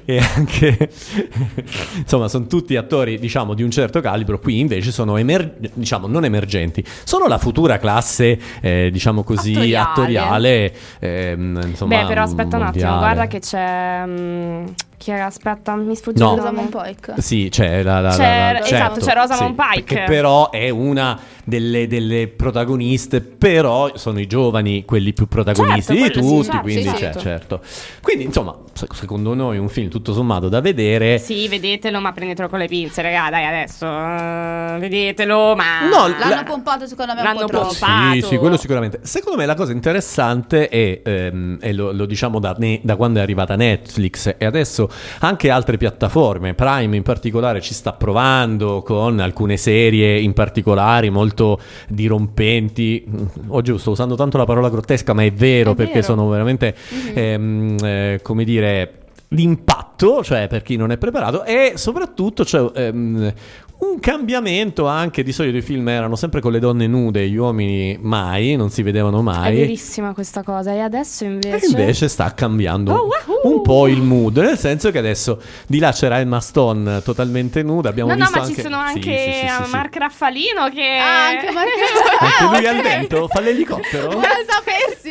E 0.06 0.18
anche 0.36 0.90
insomma 1.98 2.28
sono 2.28 2.46
tutti 2.48 2.76
attori 2.76 3.20
diciamo 3.20 3.54
di 3.54 3.64
un 3.64 3.72
certo 3.72 4.02
calibro 4.02 4.40
qui 4.40 4.60
invece 4.60 4.92
sono 4.92 5.18
emer- 5.18 5.56
diciamo 5.74 6.08
non 6.08 6.26
emergenti 6.26 6.84
sono 7.04 7.28
la 7.28 7.38
futura 7.38 7.78
classe 7.80 8.40
eh, 8.62 8.90
diciamo 8.92 9.24
così 9.24 9.54
attoriale, 9.76 9.78
Attoriale. 9.80 10.74
ehm, 11.00 11.62
insomma 11.68 12.02
Beh, 12.02 12.08
però 12.08 12.22
aspetta 12.24 12.58
un 12.58 12.64
attimo, 12.64 12.90
mondiale. 12.90 12.98
guarda 13.00 13.28
che 13.28 13.40
c'è. 13.40 14.04
mm, 14.06 14.66
chi? 14.98 15.12
Aspetta, 15.12 15.76
mi 15.76 15.96
sfugge 15.96 16.22
No. 16.24 16.36
Rosamund 16.36 16.70
Pike. 16.70 17.22
Sì, 17.22 17.48
c'è 17.50 17.82
la, 17.84 18.02
la- 18.02 18.10
C'è- 18.10 18.18
la- 18.18 18.52
la- 18.52 18.66
esatto, 18.66 19.00
certo, 19.00 19.06
c'è 19.06 19.14
Rosamund 19.14 19.56
sì, 19.58 19.66
Pike. 19.74 19.96
Che 19.96 20.04
però 20.06 20.50
è 20.50 20.70
una 20.70 21.18
delle, 21.46 21.88
delle 21.88 22.28
protagoniste, 22.28 23.22
però 23.22 23.96
sono 23.96 24.20
i 24.20 24.28
giovani 24.28 24.84
quelli 24.86 25.14
più 25.14 25.28
protagonisti 25.28 25.96
Certo, 25.98 26.20
di 26.20 26.26
quello 26.26 26.44
sì, 26.44 26.50
tutti, 26.50 26.52
certo, 26.52 26.62
quindi 26.62 26.82
sì, 26.84 26.90
c'è, 26.90 26.98
certo. 26.98 27.20
certo. 27.20 27.62
Quindi, 28.02 28.24
insomma, 28.26 28.56
se- 28.74 28.88
secondo 28.94 29.34
noi 29.34 29.58
un 29.58 29.70
film 29.70 29.79
tutto 29.88 30.14
sommato 30.14 30.50
da 30.50 30.60
vedere. 30.62 31.18
Sì, 31.20 31.48
vedetelo, 31.48 32.00
ma 32.02 32.12
prendetelo 32.12 32.50
con 32.50 32.60
le 32.60 32.68
pinze, 32.68 33.02
raga, 33.02 33.30
dai, 33.30 33.46
adesso. 33.46 33.86
eh, 33.86 34.78
vedetelo, 34.80 35.56
ma. 35.56 35.88
No, 35.90 36.08
L'hanno 36.08 36.36
La- 36.36 36.44
pompato 36.44 36.86
secondo 36.88 37.14
me 37.14 37.22
L'hanno 37.24 37.40
un 37.42 37.46
po' 37.46 37.52
troppo. 37.52 37.68
pompato. 37.80 38.14
Sì, 38.14 38.22
sì, 38.22 38.38
quello 38.38 38.58
sicuramente. 38.58 39.00
Secondo 39.04 39.38
me 39.38 39.46
la 39.46 39.56
cosa 39.56 39.72
interessante 39.72 40.68
è, 40.68 41.02
ehm, 41.04 41.58
e 41.62 41.74
lo, 41.74 41.92
lo 41.92 42.06
diciamo 42.06 42.40
da, 42.40 42.56
ne- 42.58 42.80
da 42.84 42.96
quando 42.96 43.20
è 43.20 43.22
arrivata 43.22 43.56
Netflix 43.56 44.36
e 44.38 44.46
adesso 44.46 44.90
anche 45.20 45.50
altre 45.50 45.78
piattaforme, 45.78 46.54
Prime 46.56 46.96
in 46.96 47.04
particolare 47.04 47.62
ci 47.62 47.74
sta 47.74 47.94
provando 47.94 48.82
con 48.82 49.20
alcune 49.20 49.56
serie 49.58 50.20
in 50.20 50.34
particolare 50.34 51.10
molto 51.10 51.60
dirompenti. 51.88 53.04
Oggi 53.48 53.78
sto 53.78 53.92
usando 53.92 54.16
tanto 54.16 54.38
la 54.38 54.46
parola 54.46 54.70
grottesca, 54.70 55.14
ma 55.14 55.24
è 55.24 55.32
vero 55.32 55.72
È 55.72 55.76
perché 55.76 55.94
vero. 55.96 56.06
sono 56.06 56.28
veramente, 56.28 56.76
Mhm. 56.90 57.12
ehm, 57.16 57.78
eh, 57.84 58.20
come 58.24 58.44
dire, 58.44 58.94
l'impatto, 59.30 60.24
cioè 60.24 60.48
per 60.48 60.62
chi 60.62 60.76
non 60.76 60.92
è 60.92 60.98
preparato, 60.98 61.44
e 61.44 61.74
soprattutto 61.76 62.44
c'è 62.44 62.64
ehm, 62.74 63.34
un 63.80 64.00
cambiamento 64.00 64.88
anche. 64.88 65.24
Di 65.24 65.32
solito 65.32 65.56
i 65.58 65.62
film 65.62 65.88
erano 65.88 66.16
sempre 66.18 66.42
con 66.42 66.52
le 66.52 66.60
donne 66.60 66.86
nude, 66.88 67.30
gli 67.30 67.36
uomini 67.38 67.98
mai, 68.02 68.56
non 68.58 68.70
si 68.72 68.82
vedevano 68.82 69.20
È 69.20 69.24
mai. 69.24 69.56
verissima 69.56 70.14
questa 70.14 70.44
cosa. 70.44 70.74
E 70.74 70.80
adesso 70.80 71.24
E 71.24 71.28
invece. 71.28 71.66
invece 71.68 72.08
sta 72.10 72.34
cambiando 72.34 72.94
Oh, 72.94 73.08
un 73.48 73.62
po' 73.62 73.88
il 73.88 74.02
mood, 74.02 74.38
nel 74.38 74.58
senso 74.58 74.92
che 74.92 74.98
adesso 74.98 75.42
di 75.66 75.80
là 75.80 75.92
c'era 75.94 76.20
Emma 76.20 76.42
Stone 76.42 77.02
totalmente 77.04 77.64
nuda, 77.64 77.88
abbiamo 77.90 78.10
No, 78.10 78.18
no, 78.18 78.24
visto 78.26 78.38
ma 78.38 78.44
anche... 78.44 78.56
ci 78.56 78.62
sono 78.62 78.78
anche 78.78 79.02
sì, 79.02 79.32
sì, 79.32 79.48
sì, 79.48 79.64
sì. 79.64 79.70
Mark 79.72 79.96
Raffalino 79.96 80.70
che... 80.74 80.98
Ah, 80.98 81.28
anche 81.28 81.52
Mark 81.52 81.70
Anche 82.20 82.58
lui 82.58 82.66
al 82.76 82.82
vento? 82.82 83.28
Fa 83.30 83.40
l'elicottero? 83.40 84.12
Non 84.12 84.22
sapersi. 84.46 84.69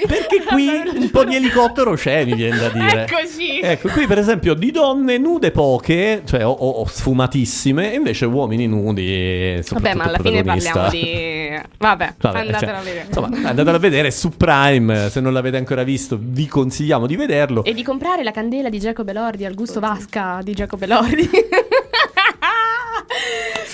Perché 0.08 0.42
qui 0.48 0.68
un 0.68 1.10
po' 1.10 1.24
di 1.24 1.36
elicottero 1.36 1.94
c'è, 1.94 2.24
mi 2.24 2.34
viene 2.34 2.58
da 2.58 2.68
dire. 2.70 3.06
Eccoci. 3.08 3.60
Ecco, 3.60 3.88
qui 3.90 4.06
per 4.06 4.18
esempio 4.18 4.54
di 4.54 4.70
donne 4.70 5.18
nude 5.18 5.50
poche, 5.50 6.22
cioè 6.24 6.44
o, 6.44 6.50
o- 6.50 6.86
sfumatissime, 6.86 7.92
e 7.92 7.96
invece 7.96 8.24
uomini 8.24 8.66
nudi. 8.66 9.60
Vabbè, 9.68 9.94
ma 9.94 10.04
alla 10.04 10.18
fine 10.18 10.42
parliamo 10.42 10.88
di... 10.88 11.60
Vabbè, 11.76 12.14
Vabbè, 12.18 12.38
andatelo 12.38 12.58
cioè, 12.58 12.78
a 12.78 12.82
vedere. 12.82 13.04
Insomma, 13.06 13.26
andatelo 13.48 13.76
a 13.76 13.80
vedere 13.80 14.10
su 14.10 14.30
Prime. 14.30 15.10
Se 15.10 15.20
non 15.20 15.32
l'avete 15.32 15.56
ancora 15.58 15.82
visto, 15.82 16.18
vi 16.20 16.46
consigliamo 16.46 17.06
di 17.06 17.16
vederlo. 17.16 17.64
E 17.64 17.74
di 17.74 17.82
comprare 17.82 18.22
la 18.22 18.30
candela 18.30 18.68
di 18.68 18.78
Jacob 18.78 19.08
Elordi 19.08 19.44
al 19.44 19.54
gusto 19.54 19.80
vasca 19.80 20.40
di 20.42 20.54
Jacob 20.54 20.80
Elordi. 20.82 21.28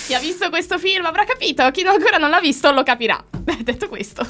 Chi 0.05 0.13
ha 0.13 0.19
visto 0.19 0.49
questo 0.49 0.77
film 0.77 1.05
avrà 1.05 1.23
capito, 1.23 1.69
chi 1.71 1.81
ancora 1.81 2.17
non 2.17 2.29
l'ha 2.29 2.39
visto 2.39 2.71
lo 2.71 2.83
capirà. 2.83 3.23
Detto 3.63 3.89
questo. 3.89 4.23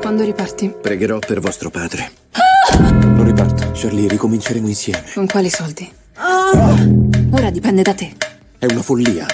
Quando 0.00 0.24
riparti? 0.24 0.74
Pregherò 0.80 1.18
per 1.18 1.40
vostro 1.40 1.70
padre. 1.70 2.10
Non 2.78 3.24
riparto. 3.24 3.70
Charlie, 3.74 4.08
ricominceremo 4.08 4.68
insieme. 4.68 5.04
Con 5.14 5.26
quali 5.26 5.48
soldi? 5.50 5.90
Ora 7.30 7.50
dipende 7.50 7.82
da 7.82 7.94
te. 7.94 8.12
È 8.58 8.66
una 8.66 8.82
follia. 8.82 9.26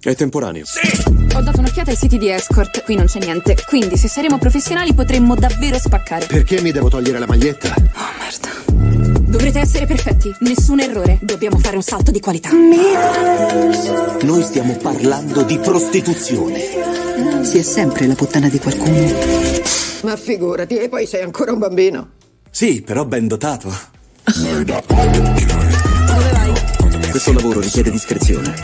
È 0.00 0.14
temporaneo. 0.14 0.64
Ho 1.34 1.40
dato 1.40 1.58
un'occhiata 1.58 1.90
ai 1.90 1.96
siti 1.96 2.18
di 2.18 2.30
escort, 2.30 2.82
qui 2.84 2.94
non 2.94 3.06
c'è 3.06 3.18
niente. 3.20 3.56
Quindi, 3.66 3.96
se 3.96 4.08
saremo 4.08 4.38
professionali, 4.38 4.94
potremmo 4.94 5.34
davvero 5.34 5.78
spaccare. 5.78 6.26
Perché 6.26 6.60
mi 6.60 6.72
devo 6.72 6.88
togliere 6.88 7.18
la 7.18 7.26
maglietta? 7.26 7.74
Dovrete 9.28 9.58
essere 9.58 9.84
perfetti, 9.84 10.34
nessun 10.40 10.80
errore. 10.80 11.18
Dobbiamo 11.20 11.58
fare 11.58 11.76
un 11.76 11.82
salto 11.82 12.10
di 12.10 12.18
qualità. 12.18 12.48
Noi 14.22 14.42
stiamo 14.42 14.74
parlando 14.78 15.42
di 15.42 15.58
prostituzione. 15.58 16.58
Si 17.42 17.58
è 17.58 17.62
sempre 17.62 18.06
la 18.06 18.14
puttana 18.14 18.48
di 18.48 18.58
qualcuno. 18.58 19.12
Ma 20.02 20.16
figurati, 20.16 20.78
e 20.78 20.88
poi 20.88 21.06
sei 21.06 21.22
ancora 21.22 21.52
un 21.52 21.58
bambino. 21.58 22.08
Sì, 22.50 22.80
però 22.80 23.04
ben 23.04 23.28
dotato. 23.28 23.70
Dove 24.24 24.64
vai? 24.64 24.82
Questo 27.10 27.32
lavoro 27.34 27.60
richiede 27.60 27.90
discrezione. 27.90 28.54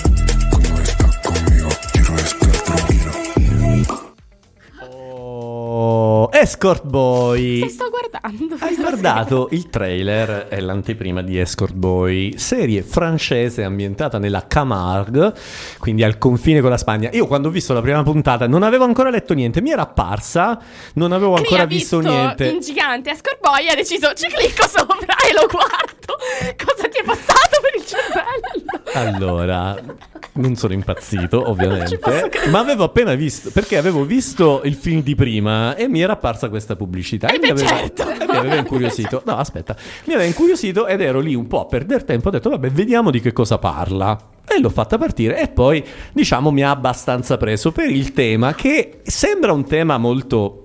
Oh, 5.87 6.31
Escort 6.33 6.87
Boy. 6.87 7.61
Che 7.61 7.69
sto 7.69 7.91
guardando? 7.91 8.57
Hai 8.59 8.75
guardato 8.75 9.49
il 9.53 9.69
trailer 9.69 10.47
e 10.49 10.61
l'anteprima 10.63 11.21
di 11.21 11.39
Escort 11.39 11.75
Boy, 11.75 12.39
serie 12.39 12.83
francese 12.83 13.65
ambientata 13.65 14.19
nella 14.19 14.47
Camargue, 14.47 15.35
quindi 15.79 16.03
al 16.03 16.17
confine 16.17 16.63
con 16.63 16.71
la 16.71 16.79
Spagna. 16.79 17.11
Io 17.13 17.27
quando 17.27 17.49
ho 17.49 17.51
visto 17.51 17.75
la 17.75 17.83
prima 17.83 18.03
puntata 18.03 18.47
non 18.47 18.63
avevo 18.63 18.85
ancora 18.85 19.11
letto 19.11 19.35
niente, 19.35 19.61
mi 19.61 19.73
era 19.73 19.83
apparsa, 19.83 20.59
non 20.95 21.13
avevo 21.13 21.35
ancora 21.35 21.67
visto, 21.67 21.99
visto 21.99 22.11
niente. 22.11 22.47
in 22.47 22.61
gigante 22.61 23.11
Escort 23.11 23.41
Boy 23.41 23.69
ha 23.69 23.75
deciso 23.75 24.15
ci 24.15 24.27
clicco 24.29 24.67
sopra 24.67 25.17
e 25.29 25.35
lo 25.35 25.47
guardo. 25.51 26.17
Cosa 26.65 26.89
ti 26.89 26.99
è 26.99 27.05
passato 27.05 27.61
per 27.61 27.75
il 27.77 27.85
cervello? 27.85 28.65
Allora, 28.95 29.77
non 30.35 30.57
sono 30.57 30.73
impazzito, 30.73 31.43
ovviamente, 31.49 31.99
ma 32.49 32.59
avevo 32.59 32.85
appena 32.85 33.15
visto, 33.15 33.51
perché 33.51 33.77
avevo 33.77 34.05
visto 34.05 34.63
il 34.65 34.75
film 34.75 35.03
di 35.03 35.15
prima 35.15 35.74
e 35.77 35.89
mi 35.89 36.01
era 36.01 36.15
apparsa 36.15 36.49
questa 36.49 36.77
pubblicità 36.77 37.29
Eh 37.29 37.37
e 37.37 37.39
mi 37.39 37.51
aveva, 37.51 37.69
certo. 37.69 38.09
e 38.09 38.27
mi 38.27 38.37
aveva 38.37 38.55
incuriosito. 38.57 39.23
No, 39.25 39.37
aspetta, 39.37 39.77
mi 40.05 40.15
aveva 40.15 40.29
incuriosito 40.29 40.87
ed 40.87 41.01
ero 41.01 41.21
lì 41.21 41.35
un 41.35 41.47
po' 41.47 41.61
a 41.61 41.67
perdere 41.67 42.05
tempo, 42.05 42.29
ho 42.29 42.31
detto 42.31 42.51
vabbè, 42.51 42.71
vediamo 42.71 43.11
di 43.11 43.21
che 43.21 43.33
cosa 43.33 43.59
parla. 43.59 44.19
E 44.47 44.61
l'ho 44.61 44.69
fatta 44.71 44.99
partire 44.99 45.41
e 45.41 45.49
poi, 45.49 45.83
diciamo, 46.13 46.51
mi 46.51 46.63
ha 46.63 46.71
abbastanza 46.71 47.37
preso 47.39 47.73
per 47.73 47.91
il 47.91 48.13
tema 48.13 48.55
che 48.55 49.01
sembra 49.03 49.53
un 49.53 49.65
tema 49.65 49.97
molto 49.97 50.65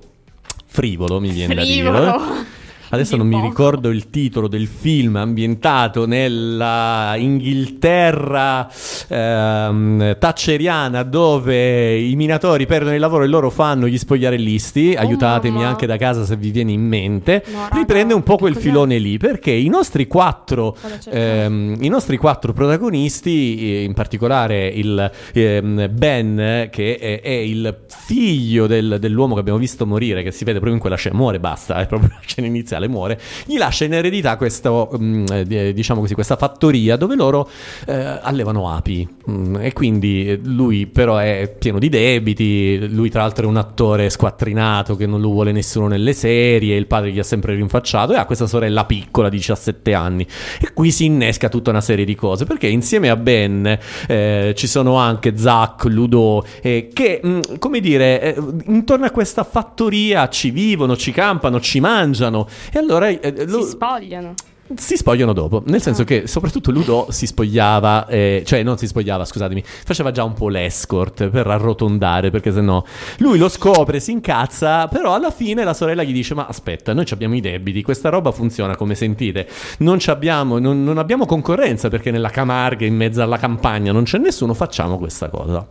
frivolo, 0.65 1.19
mi 1.19 1.29
viene 1.29 1.55
da 1.55 1.61
Frivolo. 1.61 1.99
dire. 1.99 2.57
Adesso 2.91 3.15
non 3.15 3.27
mi 3.27 3.39
ricordo 3.39 3.89
il 3.89 4.09
titolo 4.09 4.47
del 4.47 4.67
film 4.67 5.15
ambientato 5.15 6.07
nella 6.07 7.13
Inghilterra 7.17 8.67
ehm, 9.07 10.17
thatcheriana 10.17 11.03
dove 11.03 11.97
i 11.99 12.15
minatori 12.15 12.65
perdono 12.65 12.95
il 12.95 12.99
lavoro 12.99 13.23
e 13.23 13.27
loro 13.27 13.49
fanno 13.51 13.87
gli 13.87 13.97
spogliarellisti. 13.97 14.95
Aiutatemi 14.95 15.57
mamma. 15.57 15.67
anche 15.67 15.85
da 15.85 15.97
casa 15.97 16.25
se 16.25 16.35
vi 16.35 16.49
viene 16.49 16.71
in 16.71 16.81
mente. 16.81 17.43
No, 17.51 17.59
raga, 17.63 17.77
Riprende 17.77 18.13
un 18.13 18.23
po' 18.23 18.37
quel 18.37 18.55
filone 18.55 18.97
lì 18.97 19.17
perché 19.17 19.51
i 19.51 19.67
nostri 19.67 20.07
quattro, 20.07 20.75
ehm, 21.11 21.77
i 21.79 21.87
nostri 21.89 22.17
quattro 22.17 22.53
protagonisti, 22.53 23.75
eh, 23.75 23.83
in 23.83 23.93
particolare 23.93 24.67
il 24.67 25.11
ehm, 25.33 25.89
Ben, 25.91 26.69
che 26.71 26.97
è, 26.97 27.21
è 27.21 27.29
il 27.29 27.75
figlio 27.87 28.65
del- 28.67 28.97
dell'uomo 28.99 29.35
che 29.35 29.41
abbiamo 29.41 29.59
visto 29.59 29.85
morire, 29.85 30.23
che 30.23 30.31
si 30.31 30.43
vede 30.43 30.53
proprio 30.53 30.73
in 30.73 30.79
quella 30.79 30.95
scena, 30.95 31.15
muore, 31.15 31.39
basta, 31.39 31.75
è 31.79 31.85
proprio 31.85 32.09
la 32.13 32.19
scena 32.25 32.47
iniziale, 32.47 32.78
muore, 32.87 33.19
gli 33.45 33.57
lascia 33.57 33.85
in 33.85 33.93
eredità 33.93 34.37
questo, 34.37 34.89
mm, 34.97 35.25
di- 35.45 35.73
diciamo 35.73 36.01
così, 36.01 36.13
questa 36.13 36.35
fattoria 36.35 36.95
dove 36.95 37.15
loro 37.15 37.49
eh, 37.85 38.19
allevano 38.21 38.71
api. 38.71 39.07
Mm, 39.29 39.55
e 39.57 39.73
quindi 39.73 40.27
eh, 40.27 40.39
lui 40.43 40.87
però 40.87 41.17
è 41.17 41.53
pieno 41.57 41.79
di 41.79 41.89
debiti, 41.89 42.87
lui 42.89 43.09
tra 43.09 43.21
l'altro 43.21 43.45
è 43.45 43.47
un 43.47 43.57
attore 43.57 44.09
squattrinato 44.09 44.95
che 44.95 45.05
non 45.05 45.21
lo 45.21 45.29
vuole 45.29 45.51
nessuno 45.51 45.87
nelle 45.87 46.13
serie, 46.13 46.75
il 46.75 46.87
padre 46.87 47.11
gli 47.11 47.19
ha 47.19 47.23
sempre 47.23 47.55
rinfacciato 47.55 48.13
e 48.13 48.17
ha 48.17 48.25
questa 48.25 48.47
sorella 48.47 48.85
piccola 48.85 49.29
di 49.29 49.37
17 49.37 49.93
anni. 49.93 50.25
E 50.59 50.73
qui 50.73 50.91
si 50.91 51.05
innesca 51.05 51.49
tutta 51.49 51.69
una 51.69 51.81
serie 51.81 52.05
di 52.05 52.15
cose 52.15 52.45
perché 52.45 52.67
insieme 52.67 53.09
a 53.09 53.15
Ben 53.15 53.77
eh, 54.07 54.53
ci 54.55 54.67
sono 54.67 54.95
anche 54.95 55.37
Zack, 55.37 55.85
Ludo 55.85 56.45
eh, 56.61 56.89
che 56.93 57.21
mm, 57.25 57.39
come 57.59 57.79
dire 57.79 58.21
eh, 58.21 58.41
intorno 58.65 59.05
a 59.05 59.11
questa 59.11 59.43
fattoria 59.43 60.29
ci 60.29 60.51
vivono, 60.51 60.95
ci 60.95 61.11
campano, 61.11 61.59
ci 61.59 61.79
mangiano 61.79 62.47
e 62.71 62.77
allora 62.79 63.07
eh, 63.09 63.45
lo- 63.47 63.63
Si 63.63 63.69
spogliano. 63.71 64.33
si 64.75 64.95
spogliano 64.97 65.33
dopo, 65.33 65.63
nel 65.65 65.81
senso 65.81 66.03
che 66.03 66.27
soprattutto 66.27 66.69
Ludo 66.69 67.07
si 67.09 67.25
spogliava, 67.25 68.05
eh, 68.05 68.43
cioè 68.45 68.61
non 68.61 68.77
si 68.77 68.85
spogliava, 68.85 69.25
scusatemi, 69.25 69.63
faceva 69.65 70.11
già 70.11 70.23
un 70.23 70.33
po' 70.33 70.47
l'escort 70.49 71.27
per 71.29 71.47
arrotondare, 71.47 72.29
perché 72.29 72.51
sennò 72.51 72.83
lui 73.17 73.39
lo 73.39 73.49
scopre, 73.49 73.99
si 73.99 74.11
incazza, 74.11 74.87
però 74.87 75.15
alla 75.15 75.31
fine 75.31 75.63
la 75.63 75.73
sorella 75.73 76.03
gli 76.03 76.13
dice, 76.13 76.35
ma 76.35 76.45
aspetta, 76.45 76.93
noi 76.93 77.05
ci 77.05 77.13
abbiamo 77.15 77.35
i 77.35 77.41
debiti, 77.41 77.81
questa 77.81 78.09
roba 78.09 78.31
funziona 78.31 78.75
come 78.75 78.93
sentite, 78.93 79.47
non, 79.79 79.97
abbiamo, 80.05 80.59
non, 80.59 80.83
non 80.83 80.99
abbiamo 80.99 81.25
concorrenza 81.25 81.89
perché 81.89 82.11
nella 82.11 82.29
Camarga, 82.29 82.85
in 82.85 82.95
mezzo 82.95 83.23
alla 83.23 83.37
campagna, 83.37 83.91
non 83.91 84.03
c'è 84.03 84.19
nessuno, 84.19 84.53
facciamo 84.53 84.99
questa 84.99 85.29
cosa. 85.29 85.67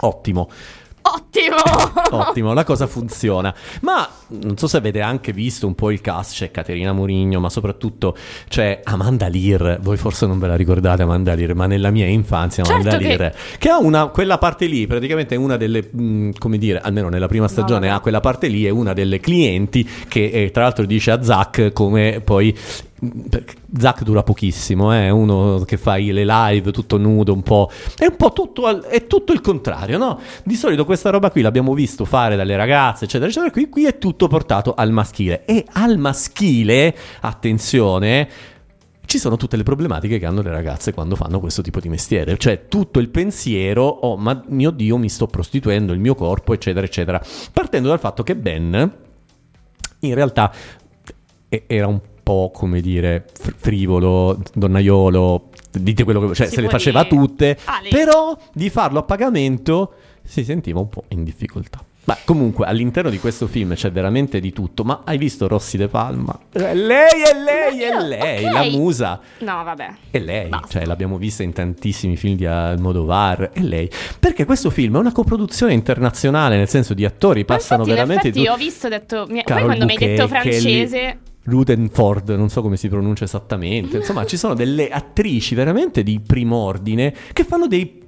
Ottimo. 0.00 0.48
Ottimo! 1.14 2.18
Ottimo, 2.22 2.52
la 2.52 2.64
cosa 2.64 2.86
funziona. 2.86 3.54
Ma 3.82 4.08
non 4.28 4.56
so 4.56 4.66
se 4.66 4.76
avete 4.76 5.00
anche 5.00 5.32
visto 5.32 5.66
un 5.66 5.74
po' 5.74 5.90
il 5.90 6.00
cast, 6.00 6.34
c'è 6.34 6.50
Caterina 6.50 6.92
Murigno, 6.92 7.40
ma 7.40 7.48
soprattutto 7.50 8.16
c'è 8.48 8.80
Amanda 8.84 9.28
Lear. 9.28 9.78
Voi 9.80 9.96
forse 9.96 10.26
non 10.26 10.38
ve 10.38 10.46
la 10.48 10.56
ricordate 10.56 11.02
Amanda 11.02 11.34
Lear, 11.34 11.54
ma 11.54 11.66
nella 11.66 11.90
mia 11.90 12.06
infanzia 12.06 12.64
Amanda 12.64 12.90
Certo 12.90 13.06
che- 13.06 13.16
Lear 13.16 13.34
che 13.58 13.68
ha 13.68 13.78
una 13.78 14.06
quella 14.08 14.38
parte 14.38 14.66
lì, 14.66 14.86
praticamente 14.86 15.34
è 15.34 15.38
una 15.38 15.56
delle 15.56 15.88
mh, 15.90 16.30
come 16.38 16.58
dire, 16.58 16.80
almeno 16.80 17.08
nella 17.08 17.28
prima 17.28 17.48
stagione 17.48 17.86
vabbè. 17.86 17.98
ha 17.98 18.00
quella 18.00 18.20
parte 18.20 18.48
lì 18.48 18.64
è 18.64 18.70
una 18.70 18.92
delle 18.92 19.20
clienti 19.20 19.88
che 20.08 20.30
eh, 20.32 20.50
tra 20.50 20.62
l'altro 20.64 20.84
dice 20.84 21.10
a 21.10 21.22
Zack 21.22 21.72
come 21.72 22.20
poi 22.24 22.56
Zack 23.78 24.02
dura 24.02 24.22
pochissimo, 24.22 24.90
è 24.90 25.08
uno 25.10 25.62
che 25.64 25.76
fa 25.76 25.96
le 25.96 26.24
live 26.24 26.72
tutto 26.72 26.98
nudo, 26.98 27.32
un 27.32 27.42
po'. 27.42 27.70
È 27.96 28.06
un 28.06 28.16
po' 28.16 28.32
tutto, 28.32 28.66
al- 28.66 28.82
è 28.82 29.06
tutto 29.06 29.32
il 29.32 29.40
contrario, 29.40 29.98
no? 29.98 30.20
Di 30.44 30.56
solito 30.56 30.84
questa 30.84 31.10
roba 31.10 31.30
qui 31.30 31.42
l'abbiamo 31.42 31.74
visto 31.74 32.04
fare 32.04 32.34
dalle 32.34 32.56
ragazze, 32.56 33.04
eccetera, 33.04 33.30
eccetera. 33.30 33.52
Qui, 33.52 33.68
qui 33.68 33.86
è 33.86 33.98
tutto 33.98 34.26
portato 34.26 34.74
al 34.74 34.90
maschile. 34.90 35.44
E 35.44 35.64
al 35.72 35.98
maschile, 35.98 36.96
attenzione. 37.20 38.28
Ci 39.04 39.18
sono 39.18 39.36
tutte 39.36 39.56
le 39.56 39.62
problematiche 39.62 40.18
che 40.18 40.26
hanno 40.26 40.42
le 40.42 40.50
ragazze 40.50 40.92
quando 40.92 41.16
fanno 41.16 41.40
questo 41.40 41.62
tipo 41.62 41.80
di 41.80 41.88
mestiere, 41.88 42.36
cioè 42.36 42.66
tutto 42.68 42.98
il 42.98 43.08
pensiero, 43.08 43.84
oh 43.86 44.18
ma 44.18 44.42
mio 44.48 44.70
Dio 44.70 44.98
mi 44.98 45.08
sto 45.08 45.26
prostituendo, 45.26 45.94
il 45.94 45.98
mio 45.98 46.14
corpo, 46.14 46.52
eccetera, 46.52 46.84
eccetera. 46.84 47.18
Partendo 47.50 47.88
dal 47.88 48.00
fatto 48.00 48.22
che 48.22 48.36
Ben, 48.36 48.92
in 50.00 50.14
realtà, 50.14 50.52
era 51.48 51.86
un 51.86 51.98
po' 52.28 52.50
come 52.52 52.82
dire 52.82 53.24
fr- 53.32 53.54
frivolo, 53.56 54.38
donnaiolo, 54.52 55.48
dite 55.72 56.04
quello 56.04 56.28
che 56.28 56.34
cioè 56.34 56.46
Si 56.48 56.56
se 56.56 56.60
le 56.60 56.68
faceva 56.68 57.02
dire. 57.04 57.14
tutte, 57.16 57.58
Ah, 57.64 57.80
lì. 57.82 57.88
però 57.88 58.36
di 58.52 58.68
farlo 58.68 58.98
a 58.98 59.02
pagamento 59.02 59.94
si 60.24 60.44
sentiva 60.44 60.78
un 60.80 60.90
po' 60.90 61.04
in 61.08 61.24
difficoltà. 61.24 61.82
Ma 62.04 62.16
comunque 62.24 62.64
all'interno 62.66 63.10
di 63.10 63.18
questo 63.18 63.46
film 63.46 63.74
c'è 63.74 63.92
veramente 63.92 64.40
di 64.40 64.50
tutto. 64.52 64.82
Ma 64.82 65.02
hai 65.04 65.18
visto 65.18 65.46
Rossi 65.46 65.76
De 65.76 65.88
Palma? 65.88 66.38
È 66.50 66.74
lei, 66.74 67.22
è 67.22 67.34
lei, 67.34 67.82
è 67.82 67.98
lei, 68.00 68.44
ok. 68.46 68.52
la 68.52 68.62
musa. 68.64 69.20
No, 69.40 69.62
vabbè. 69.62 69.88
È 70.10 70.18
lei, 70.18 70.50
cioè 70.70 70.86
l'abbiamo 70.86 71.18
vista 71.18 71.42
in 71.42 71.52
tantissimi 71.52 72.16
film 72.16 72.36
di 72.36 72.46
Almodovar, 72.46 73.50
è 73.52 73.60
lei. 73.60 73.90
Perché 74.18 74.46
questo 74.46 74.70
film 74.70 74.96
è 74.96 74.98
una 74.98 75.12
coproduzione 75.12 75.74
internazionale, 75.74 76.56
nel 76.56 76.68
senso 76.68 76.94
di 76.94 77.04
attori 77.04 77.44
passano 77.44 77.82
Infatti, 77.82 77.90
in 78.00 78.06
veramente 78.06 78.28
effetti 78.28 78.44
tu- 78.44 78.52
ho 78.52 78.56
visto, 78.56 78.86
ho 78.86 78.90
detto, 78.90 79.26
poi 79.26 79.42
quando 79.64 79.84
mi 79.84 79.92
hai 79.92 79.98
detto 79.98 80.28
francese... 80.28 80.98
Kelly 80.98 81.18
Rudenford, 81.48 82.30
non 82.30 82.48
so 82.48 82.62
come 82.62 82.76
si 82.76 82.88
pronuncia 82.88 83.24
esattamente. 83.24 83.96
Insomma, 83.98 84.24
ci 84.26 84.36
sono 84.36 84.54
delle 84.54 84.88
attrici 84.88 85.54
veramente 85.54 86.02
di 86.02 86.20
prim'ordine 86.20 87.14
che 87.32 87.44
fanno 87.44 87.66
dei 87.66 88.06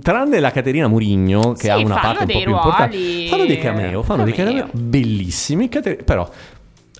tranne 0.00 0.40
la 0.40 0.50
Caterina 0.50 0.88
Murigno 0.88 1.52
che 1.52 1.64
Sì, 1.64 1.68
ha 1.68 1.76
una 1.76 1.98
parte 1.98 2.22
un 2.24 2.30
po' 2.30 2.40
più 2.40 2.50
importante, 2.50 3.26
fanno 3.28 3.44
dei 3.44 3.58
cameo, 3.58 4.02
fanno 4.02 4.24
dei 4.24 4.32
cameo. 4.32 4.52
cameo 4.62 4.68
bellissimi, 4.72 5.68
Cate- 5.68 5.96
però 5.96 6.26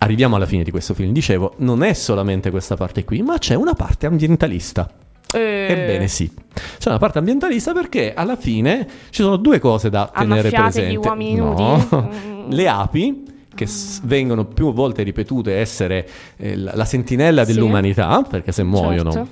arriviamo 0.01 0.37
alla 0.37 0.45
fine 0.45 0.65
di 0.65 0.71
questo 0.71 0.93
film. 0.93 1.13
Dicevo, 1.13 1.55
non 1.59 1.83
è 1.83 1.95
solamente 1.95 2.51
questa 2.51 2.77
parte 2.77 3.05
qui, 3.05 3.23
ma 3.23 3.39
c'è 3.39 3.55
una 3.55 3.73
parte 3.73 4.05
ambientalista. 4.07 4.87
Eh, 5.33 5.67
Ebbene 5.71 6.09
sì, 6.09 6.31
c'è 6.79 6.89
una 6.91 6.99
parte 6.99 7.19
ambientalista 7.19 7.73
perché 7.73 8.13
alla 8.15 8.37
fine 8.37 8.87
ci 9.11 9.23
sono 9.23 9.37
due 9.37 9.59
cose 9.59 9.89
da 9.91 10.11
tenere 10.15 10.49
Annaffiate 10.55 10.87
gli 10.91 10.99
presente. 10.99 11.09
uomini 11.09 11.35
No. 11.35 11.87
nudi? 11.91 12.55
Le 12.55 12.69
api 12.69 13.25
che 13.59 13.67
s- 13.67 14.01
vengono 14.05 14.45
più 14.45 14.73
volte 14.73 15.03
ripetute 15.03 15.57
essere 15.57 16.09
eh, 16.37 16.57
la, 16.57 16.73
la 16.77 16.85
sentinella 16.85 17.45
dell'umanità, 17.45 18.23
perché 18.23 18.53
se 18.53 18.63
muoiono, 18.63 19.11
Certo. 19.11 19.29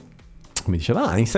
come 0.65 0.77
diceva 0.79 1.03
Einstein, 1.15 1.31